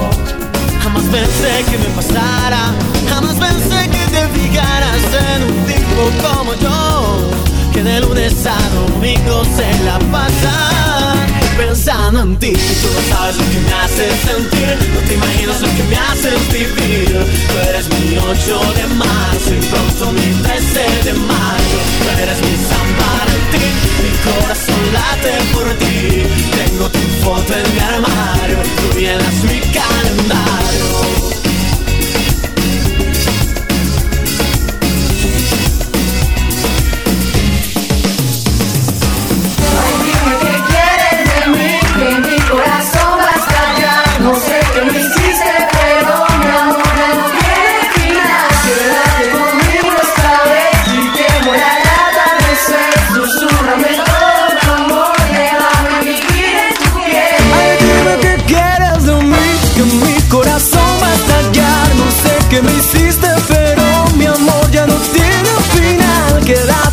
Jamás 0.93 1.09
pensé 1.09 1.63
que 1.71 1.77
me 1.77 1.85
pasara, 1.95 2.73
jamás 3.07 3.35
pensé 3.35 3.89
que 3.89 4.05
te 4.11 4.27
fijaras 4.37 4.97
en 5.33 5.43
un 5.43 5.65
tipo 5.65 6.27
como 6.27 6.53
yo, 6.55 7.29
que 7.71 7.81
de 7.81 8.01
lunes 8.01 8.45
a 8.45 8.57
domingo 8.75 9.45
se 9.55 9.83
la 9.85 9.97
pasa 10.11 11.00
pensando 11.61 12.21
en 12.21 12.35
ti. 12.37 12.53
Tú 12.53 12.87
no 12.95 13.01
sabes 13.15 13.37
lo 13.37 13.45
que 13.51 13.59
me 13.59 13.73
haces 13.73 14.13
sentir, 14.29 14.75
no 14.93 14.99
te 15.07 15.13
imaginas 15.13 15.61
lo 15.61 15.67
que 15.77 15.83
me 15.91 15.97
haces 15.97 16.39
vivir. 16.51 17.11
Tú 17.49 17.55
eres 17.69 17.85
mi 17.89 18.17
8 18.17 18.73
de 18.77 18.85
marzo 18.95 19.51
y 19.59 19.61
pronto 19.71 20.11
mi 20.13 20.29
13 20.43 20.79
de 21.05 21.13
mayo. 21.13 21.77
Tú 21.99 22.05
eres 22.23 22.39
mi 22.45 22.55
San 22.69 22.87
Valentín, 23.01 23.73
mi 24.03 24.11
corazón 24.25 24.83
late 24.97 25.33
por 25.53 25.67
ti. 25.81 26.23
Tengo 26.59 26.89
tu 26.89 26.99
foto 27.23 27.53
en 27.53 27.73
mi 27.73 27.79
armario, 27.79 28.57
tú 28.77 28.99
llenas 28.99 29.37
mi 29.43 29.59
calendario. 29.77 31.40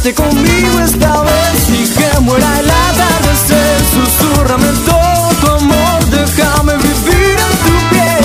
Quédate 0.08 0.14
conmigo 0.14 0.80
esta 0.80 1.22
vez 1.22 1.68
y 1.68 1.86
que 1.94 2.20
muera 2.20 2.60
el 2.60 2.70
atardecer. 2.70 3.78
Susurrame 3.92 4.68
todo 4.86 5.28
tu 5.40 5.46
amor, 5.50 6.04
déjame 6.10 6.76
vivir 6.76 7.36
en 7.46 7.54
tu 7.64 7.74
piel. 7.90 8.24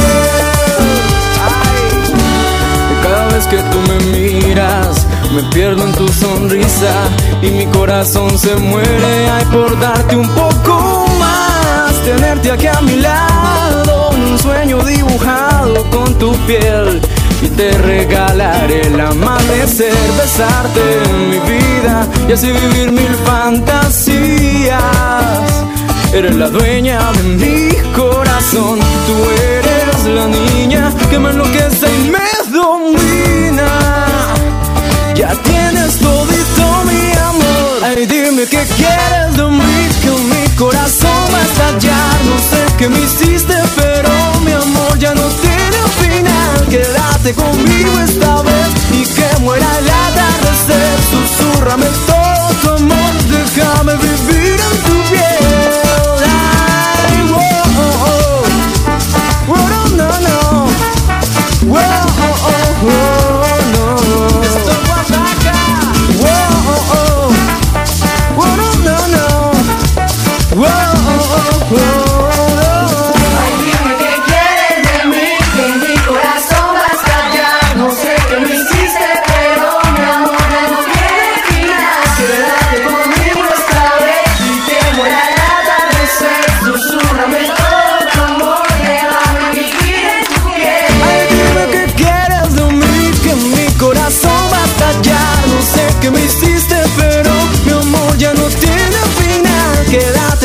Ay. 1.43 3.03
Cada 3.03 3.27
vez 3.27 3.47
que 3.47 3.57
tú 3.57 3.79
me 3.81 3.97
miras, 4.17 5.07
me 5.33 5.43
pierdo 5.51 5.83
en 5.83 5.91
tu 5.93 6.07
sonrisa 6.07 6.93
y 7.41 7.49
mi 7.49 7.65
corazón 7.65 8.37
se 8.37 8.55
muere. 8.55 9.29
Ay, 9.29 9.45
por 9.51 9.77
darte 9.77 10.15
un 10.15 10.29
poco 10.29 11.05
más, 11.19 11.93
tenerte 12.05 12.51
aquí 12.51 12.67
a 12.67 12.79
mi 12.81 12.95
lado, 12.95 14.11
un 14.11 14.39
sueño 14.39 14.81
dibujado 14.83 15.83
con 15.89 16.17
tu 16.17 16.33
piel. 16.45 17.01
Y 17.43 17.47
te 17.49 17.71
regalaré 17.71 18.81
el 18.87 18.99
amanecer, 18.99 19.93
besarte 20.17 20.81
en 21.05 21.29
mi 21.29 21.39
vida 21.39 22.07
y 22.29 22.31
así 22.31 22.47
vivir 22.47 22.91
mil 22.91 23.15
fantasías. 23.25 24.79
Eres 26.13 26.35
la 26.35 26.49
dueña 26.49 26.99
de 27.11 27.23
mi 27.23 27.69
corazón, 27.93 28.79
tú 29.07 29.15
eres 29.57 30.05
la 30.05 30.27
niña 30.27 30.91
que 31.09 31.19
me 31.19 31.31
enloquece 31.31 31.87
y 32.05 32.09
me 32.11 32.29
domina. 32.51 33.69
Ya 35.15 35.33
tienes 35.43 35.97
todito 35.97 36.65
mi 36.85 37.11
amor. 37.29 37.83
Ay, 37.83 38.05
dime 38.05 38.43
qué 38.45 38.63
quieres 38.77 39.35
de 39.35 39.43
mí, 39.43 39.89
que 40.01 40.11
mi 40.31 40.55
corazón 40.55 41.23
va 41.33 41.39
a 41.39 41.43
estallar. 41.43 42.15
No 42.29 42.37
sé 42.49 42.61
qué 42.77 42.87
me 42.87 42.99
hiciste, 42.99 43.55
pero 43.75 44.09
mi 44.45 44.51
amor 44.53 44.97
ya 44.97 45.13
no 45.13 45.27
tiene. 45.41 45.52
Quédate 46.73 47.35
conmigo 47.35 47.99
esta 47.99 48.41
vez 48.41 48.69
y 48.91 49.05
que 49.05 49.41
muera 49.41 49.67
el 49.77 49.87
atardecer. 49.87 50.97
Susurrame 51.11 51.85
todo 52.07 52.49
tu 52.63 52.83
amor, 52.83 53.13
déjame 53.29 53.93
vivir 53.97 54.59
en 54.59 54.77
tu 54.81 55.09
piel. 55.11 56.52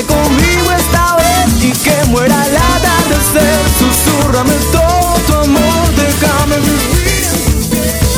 Conmigo 0.08 0.72
esta 0.72 1.16
vez 1.16 1.62
y 1.62 1.72
que 1.72 2.04
muera 2.06 2.34
el 2.46 2.56
atardecer. 2.56 3.60
Susurrame 3.78 4.54
todo 4.72 5.14
tu 5.26 5.34
amor, 5.34 5.86
déjame 5.96 6.56
vivir. 6.56 7.08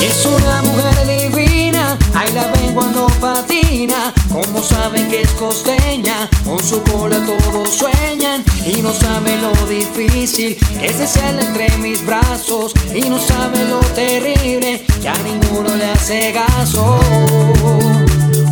Es 0.03 0.25
una 0.25 0.63
mujer 0.63 1.07
divina, 1.07 1.99
ahí 2.15 2.33
la 2.33 2.47
ven 2.53 2.73
cuando 2.73 3.07
patina. 3.21 4.15
Como 4.33 4.63
saben 4.63 5.09
que 5.09 5.23
es 5.23 5.31
costeña, 5.33 6.29
con 6.45 6.63
su 6.63 6.83
cola 6.85 7.19
todos 7.27 7.69
sueñan. 7.69 8.43
Y 8.65 8.81
no 8.83 8.93
saben 8.93 9.43
lo 9.43 9.53
difícil 9.67 10.57
que 10.79 10.87
es 10.87 11.11
ser 11.11 11.39
entre 11.39 11.77
mis 11.79 12.05
brazos. 12.07 12.73
Y 12.95 13.09
no 13.11 13.19
saben 13.19 13.69
lo 13.71 13.81
terrible 13.95 14.85
que 15.03 15.09
a 15.09 15.15
ninguno 15.19 15.75
le 15.77 15.91
hace 15.91 16.33
caso. 16.33 16.99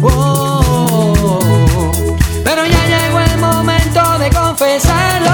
Oh, 0.02 0.48
pero 1.20 1.57
confesarlo. 4.58 5.30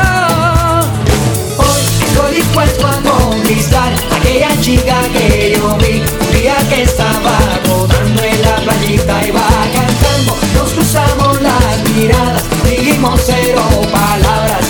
Hoy 1.57 1.83
estoy 2.07 2.35
dispuesto 2.35 2.87
a 2.87 3.01
conquistar 3.01 3.93
aquella 4.15 4.51
chica 4.61 5.01
que 5.15 5.57
yo 5.57 5.77
vi 5.79 6.03
un 6.21 6.33
día 6.33 6.57
que 6.69 6.83
estaba 6.83 7.39
rodando 7.67 8.23
en 8.23 8.43
la 8.43 8.57
playita 8.57 9.27
y 9.27 9.31
va 9.31 9.49
cantando. 9.73 10.37
Nos 10.55 10.73
cruzamos 10.73 11.41
las 11.41 11.91
miradas, 11.91 12.45
dijimos 12.65 13.21
cero 13.25 13.63
palabras 13.91 14.64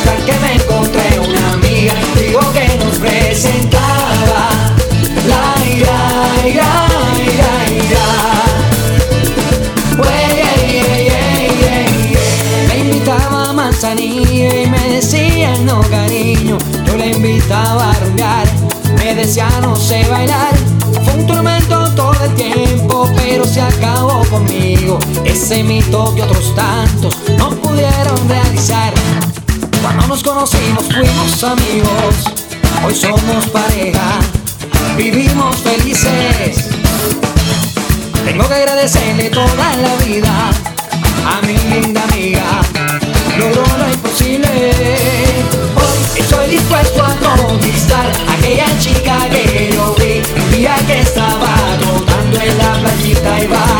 invitaba 17.24 17.90
a 17.90 17.94
rumbear, 18.00 18.46
me 18.98 19.14
decía 19.14 19.48
no 19.62 19.74
sé 19.76 20.06
bailar 20.10 20.54
Fue 21.04 21.14
un 21.14 21.26
tormento 21.26 21.90
todo 21.94 22.14
el 22.22 22.34
tiempo, 22.34 23.08
pero 23.16 23.46
se 23.46 23.60
acabó 23.60 24.24
conmigo. 24.26 24.98
Ese 25.24 25.62
mito 25.62 26.14
que 26.14 26.22
otros 26.22 26.54
tantos 26.54 27.16
no 27.38 27.50
pudieron 27.50 28.28
realizar. 28.28 28.92
Cuando 29.82 30.06
nos 30.06 30.22
conocimos 30.22 30.84
fuimos 30.84 31.44
amigos. 31.44 32.14
Hoy 32.86 32.94
somos 32.94 33.46
pareja, 33.48 34.18
vivimos 34.96 35.56
felices. 35.56 36.68
Tengo 38.24 38.46
que 38.48 38.54
agradecerle 38.54 39.30
toda 39.30 39.76
la 39.76 39.94
vida 40.04 40.50
a 41.26 41.46
mi 41.46 41.56
linda 41.74 42.02
amiga. 42.04 42.60
Logró 43.38 43.64
lo 43.78 43.92
imposible 43.92 45.63
a 47.34 47.42
dónde 47.42 47.68
estar 47.70 48.10
aquella 48.28 48.66
chica 48.78 49.28
que 49.30 49.70
yo 49.72 49.94
vi 49.98 50.22
el 50.36 50.56
día 50.56 50.76
que 50.86 51.00
estaba 51.00 51.54
tocando 51.80 52.40
en 52.40 52.58
la 52.58 52.72
playita 52.80 53.42
y 53.42 53.46
va. 53.46 53.73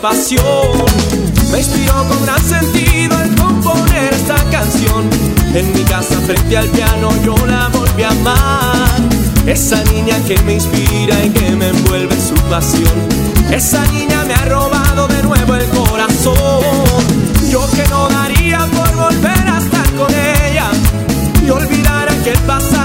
Pasión. 0.00 0.84
Me 1.52 1.58
inspiró 1.58 1.92
con 2.08 2.22
gran 2.24 2.42
sentido 2.42 3.20
el 3.22 3.34
componer 3.34 4.12
esta 4.12 4.36
canción. 4.50 5.08
En 5.54 5.72
mi 5.74 5.82
casa 5.82 6.18
frente 6.20 6.56
al 6.56 6.68
piano 6.68 7.10
yo 7.24 7.34
la 7.46 7.68
volví 7.68 8.02
a 8.02 8.10
amar. 8.10 9.00
Esa 9.46 9.82
niña 9.84 10.16
que 10.26 10.38
me 10.42 10.54
inspira 10.54 11.24
y 11.24 11.30
que 11.30 11.50
me 11.50 11.68
envuelve 11.68 12.14
en 12.14 12.20
su 12.20 12.34
pasión. 12.48 12.92
Esa 13.50 13.84
niña 13.92 14.24
me 14.24 14.34
ha 14.34 14.44
robado 14.46 15.08
de 15.08 15.22
nuevo 15.22 15.54
el 15.54 15.66
corazón. 15.68 16.34
Yo 17.50 17.68
que 17.72 17.86
no 17.88 18.08
daría 18.08 18.66
por 18.66 18.94
volver 18.94 19.48
a 19.48 19.58
estar 19.58 19.90
con 19.94 20.10
ella 20.10 20.70
y 21.44 21.50
olvidar 21.50 22.08
aquel 22.08 22.38
pasado 22.40 22.79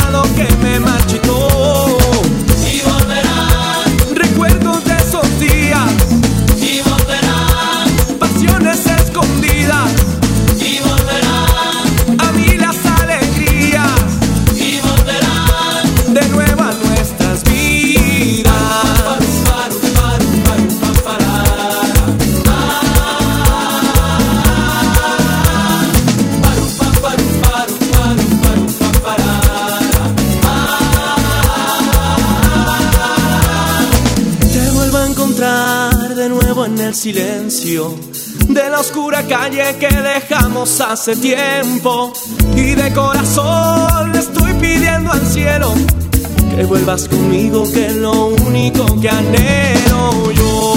silencio 37.05 37.93
de 38.49 38.67
la 38.67 38.79
oscura 38.79 39.21
calle 39.27 39.75
que 39.79 39.89
dejamos 39.89 40.81
hace 40.81 41.15
tiempo. 41.15 42.11
Y 42.55 42.73
de 42.73 42.91
corazón 42.93 44.11
le 44.11 44.17
estoy 44.17 44.51
pidiendo 44.55 45.11
al 45.11 45.23
cielo 45.27 45.71
que 46.55 46.65
vuelvas 46.65 47.07
conmigo, 47.07 47.71
que 47.71 47.85
es 47.85 47.95
lo 47.97 48.29
único 48.47 48.99
que 48.99 49.09
anhelo 49.09 50.31
yo. 50.31 50.74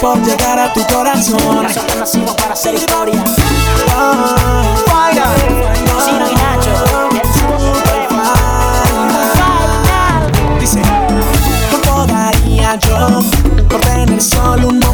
Por 0.00 0.22
llegar 0.22 0.58
a 0.58 0.72
tu 0.72 0.84
corazón? 0.86 1.62
Nosotros 1.62 1.96
nacimos 1.96 2.34
para 2.34 2.52
hacer 2.52 2.74
historia. 2.74 3.24
Ah, 3.90 4.74
Chino 6.04 6.30
y 6.30 6.34
Nacho, 6.34 6.70
Dice, 10.60 10.82
¿cuánto 11.70 12.06
daría 12.12 12.76
yo 12.76 13.22
por 13.68 13.80
tener 13.80 14.20
solo 14.20 14.68
un 14.68 14.85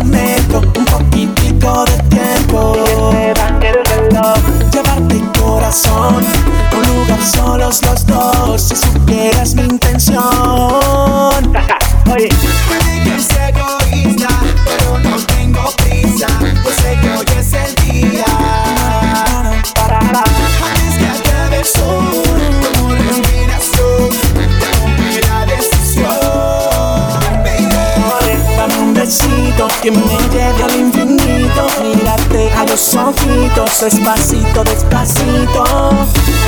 que 29.83 29.91
me 29.91 30.17
lleve 30.31 30.63
al 30.63 30.77
infinito, 30.77 31.67
mírate 31.83 32.53
a 32.53 32.65
los 32.65 32.95
ojitos, 32.95 33.81
despacito, 33.81 34.63
despacito. 34.63 35.65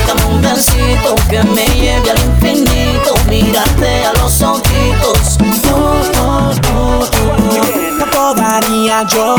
Dame 0.07 0.25
un 0.35 0.41
besito 0.41 1.15
que 1.29 1.43
me 1.43 1.65
lleve 1.75 2.11
al 2.11 2.19
infinito. 2.19 3.13
Mírate 3.27 4.05
a 4.05 4.13
los 4.13 4.41
ojitos. 4.41 5.37
Oh, 5.69 6.01
oh, 6.17 6.51
oh, 6.73 7.01
oh. 7.01 7.85
¿Cuánto 7.97 8.35
daría 8.35 9.03
yo 9.07 9.35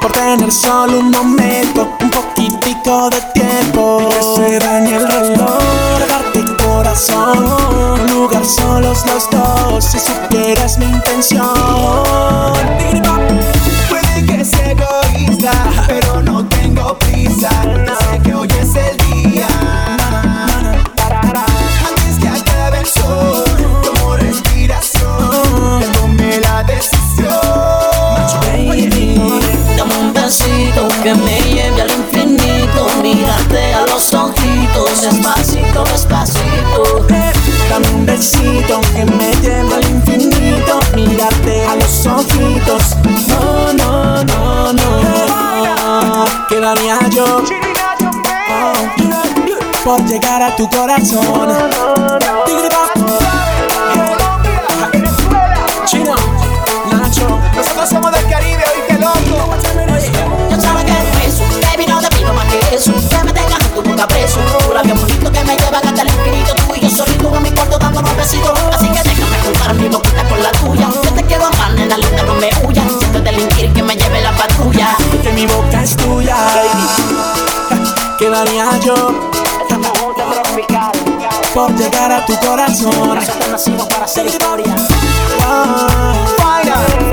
por 0.00 0.10
tener 0.10 0.50
solo 0.50 0.98
un 0.98 1.10
momento, 1.12 1.96
un 2.00 2.10
poquitico 2.10 3.08
de 3.10 3.20
tiempo? 3.34 4.08
Que 4.08 4.22
se 4.34 4.58
dañe 4.58 4.96
el 4.96 5.06
reloj, 5.06 5.60
darte 6.08 6.44
corazón, 6.64 7.46
un 8.00 8.06
lugar 8.08 8.44
solos 8.44 9.04
los 9.06 9.30
dos, 9.30 9.84
si 9.84 9.98
supieras 10.00 10.78
mi 10.78 10.86
intención. 10.86 11.46
time. 17.40 17.87
A 50.48 50.56
tu 50.56 50.68
corazón? 50.70 51.48
Chino, 55.84 56.14
Nacho, 56.90 57.40
nosotros 57.54 57.88
somos 57.88 58.12
del 58.12 58.26
Caribe, 58.28 58.64
hoy 58.74 58.82
que 58.88 58.94
loco. 58.94 59.18
Yo 60.50 60.60
sabes 60.60 60.84
que 60.84 60.92
es 60.92 61.34
eso. 61.34 61.44
Baby, 61.70 61.86
no 61.86 62.00
te 62.00 62.08
pido 62.16 62.32
más 62.32 62.46
que 62.46 62.74
eso. 62.74 62.92
Que 62.92 63.24
me 63.24 63.32
tengas 63.32 63.60
en 63.60 63.74
tu 63.74 63.82
boca 63.82 64.06
preso. 64.08 64.38
Tu 64.66 64.74
labio 64.74 64.94
bonito 64.94 65.32
que 65.32 65.44
me 65.44 65.56
llevan 65.56 65.86
hasta 65.86 66.02
el 66.02 66.08
infinito. 66.08 66.54
Tú 66.54 66.74
y 66.74 66.80
yo 66.80 66.90
solito 66.90 67.34
en 67.34 67.42
mi 67.42 67.50
cuarto 67.50 67.78
dándonos 67.78 68.16
besitos. 68.16 68.58
Así 68.72 68.88
que 68.88 69.02
déjame 69.02 69.38
juntar 69.44 69.74
mi 69.74 69.88
boquita 69.88 70.24
con 70.28 70.42
la 70.42 70.52
tuya. 70.52 70.88
Yo 71.04 71.12
te 71.12 71.24
quiero 71.24 71.46
amar, 71.46 71.72
nena 71.72 71.98
linda, 71.98 72.22
no 72.22 72.34
me 72.34 72.50
huyas. 72.64 72.86
Siento 72.98 73.20
delinquir 73.20 73.72
que 73.72 73.82
me 73.82 73.96
lleve 73.96 74.22
la 74.22 74.32
patrulla. 74.32 74.96
Que 75.22 75.32
mi 75.32 75.46
boca 75.46 75.82
es 75.82 75.96
tuya. 75.96 76.36
¿Qué 78.18 78.28
daría 78.30 78.78
yo 78.80 79.30
por 81.58 81.74
llegar 81.74 82.12
a 82.12 82.24
tu 82.24 82.38
corazón? 82.38 83.16
Nosotros 83.16 83.48
nacimos 83.50 83.86
para 83.88 84.04
hacer 84.04 84.26
historia. 84.26 84.76
Ah, 85.42 87.07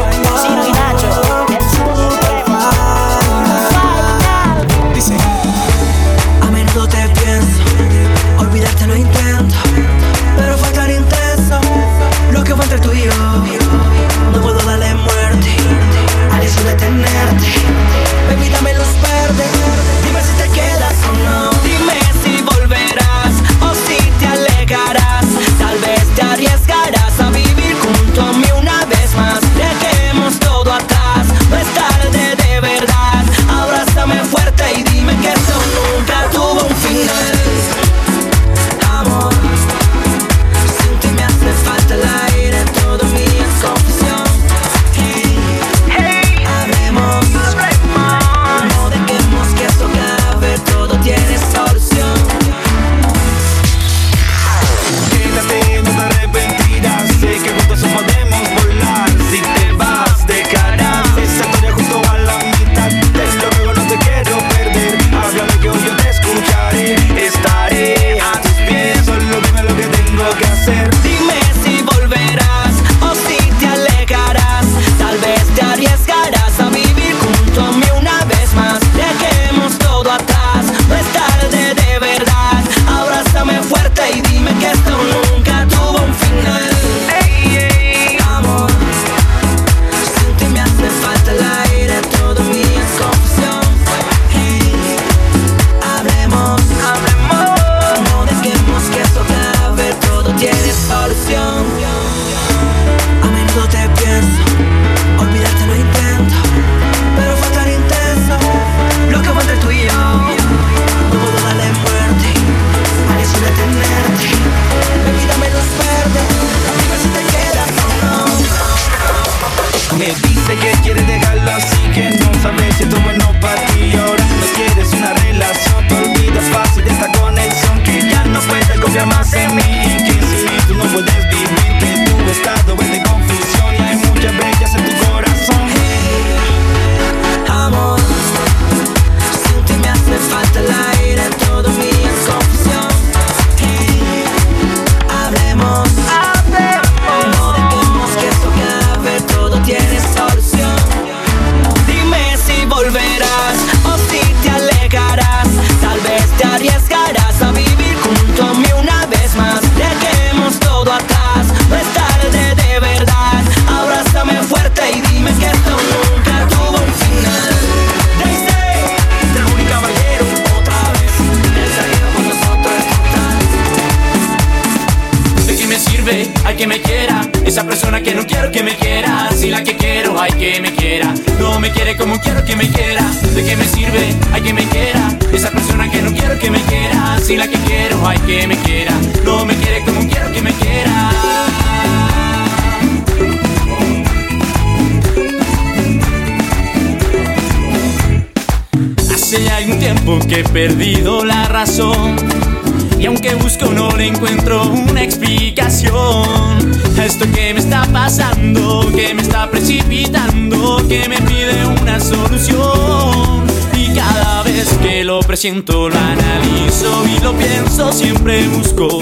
presiento, 215.45 215.89
lo 215.89 215.99
analizo 215.99 217.05
y 217.05 217.23
lo 217.23 217.31
pienso, 217.33 217.93
siempre 217.93 218.47
busco 218.47 218.99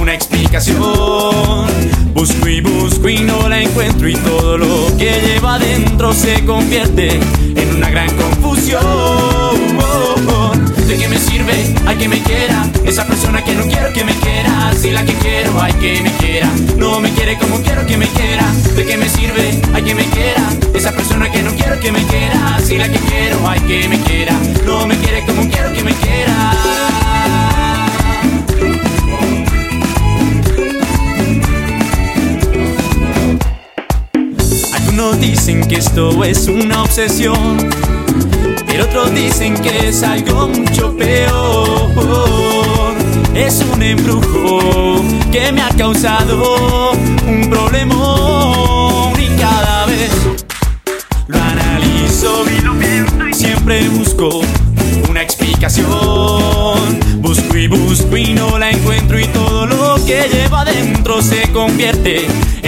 una 0.00 0.12
explicación. 0.12 1.68
Busco 2.14 2.48
y 2.48 2.60
busco 2.60 3.08
y 3.08 3.18
no 3.18 3.48
la 3.48 3.60
encuentro 3.60 4.08
y 4.08 4.16
todo 4.16 4.58
lo 4.58 4.96
que 4.96 5.20
lleva 5.24 5.54
adentro 5.54 6.12
se 6.12 6.44
convierte 6.44 7.20
en 7.54 7.76
una 7.76 7.90
gran 7.90 8.10
confusión. 8.16 8.82
¿De 10.88 10.96
qué 10.96 11.06
me 11.06 11.18
sirve? 11.18 11.74
Hay 11.86 11.96
que 11.96 12.08
me 12.08 12.22
quiera. 12.22 12.66
Esa 12.84 13.06
persona 13.06 13.44
que 13.44 13.54
no 13.54 13.62
quiero 13.64 13.92
que 13.92 14.04
me 14.04 14.14
quiera. 14.14 14.72
Si 14.74 14.90
la 14.90 15.04
que 15.04 15.12
quiero, 15.14 15.60
hay 15.60 15.74
que 15.74 16.00
me 16.02 16.10
quiera. 16.12 16.50
No 16.76 16.98
me 16.98 17.10
quiere 17.10 17.38
como 17.38 17.60
quiero 17.60 17.86
que 17.86 17.96
me 17.96 18.06
quiera. 18.06 18.50
¿De 18.74 18.84
qué 18.84 18.96
me 18.96 19.08
sirve? 19.08 19.60
Hay 19.74 19.82
que 19.82 19.94
me 19.94 20.04
quiera. 20.06 20.42
Esa 20.74 20.92
persona 20.92 21.30
que 21.30 21.42
no 21.42 21.52
quiero 21.52 21.78
que 21.78 21.92
me 21.92 22.02
quiera. 22.04 22.58
Si 22.64 22.78
la 22.78 22.88
que 22.88 22.98
quiero, 22.98 23.46
hay 23.46 23.60
que 23.60 23.88
me 23.88 24.00
quiera. 24.00 24.32
No 24.64 24.86
me 24.86 24.96
quiere 24.96 25.24
como 25.26 25.47
que 35.68 35.76
esto 35.76 36.24
es 36.24 36.48
una 36.48 36.82
obsesión, 36.82 37.68
pero 38.66 38.84
otros 38.84 39.14
dicen 39.14 39.54
que 39.54 39.88
es 39.88 40.02
algo 40.02 40.48
mucho 40.48 40.96
peor. 40.96 41.88
Es 43.34 43.62
un 43.72 43.82
embrujo 43.82 45.02
que 45.30 45.52
me 45.52 45.60
ha 45.60 45.68
causado 45.70 46.92
un 47.26 47.50
problemón 47.50 49.12
y 49.20 49.28
cada 49.38 49.86
vez 49.86 50.10
lo 51.26 51.38
analizo 51.38 52.44
y 52.50 52.60
lo 52.62 52.74
pienso 52.78 53.28
y 53.28 53.34
siempre 53.34 53.88
busco 53.90 54.40
una 55.08 55.22
explicación. 55.22 55.88
Busco 57.18 57.56
y 57.56 57.68
busco 57.68 58.16
y 58.16 58.32
no 58.32 58.58
la 58.58 58.70
encuentro 58.70 59.18
y 59.20 59.26
todo 59.26 59.66
lo 59.66 59.96
que 60.06 60.28
lleva 60.32 60.62
adentro 60.62 61.20
se 61.20 61.42
convierte 61.52 62.26
en 62.62 62.67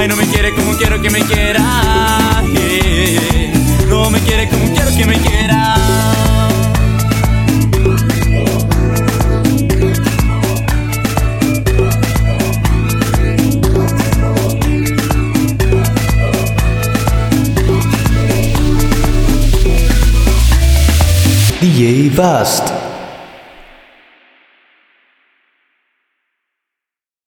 Ay, 0.00 0.08
no 0.08 0.16
me 0.16 0.26
quiere 0.28 0.54
como 0.54 0.72
quiero 0.78 0.98
que 1.02 1.10
me 1.10 1.20
quiera. 1.20 1.60
No 3.86 4.10
me 4.10 4.18
quiere 4.20 4.48
como 4.48 4.72
quiero 4.72 4.96
que 4.96 5.04
me 5.04 5.18
quiera. 5.18 5.76
DJ. 21.60 22.69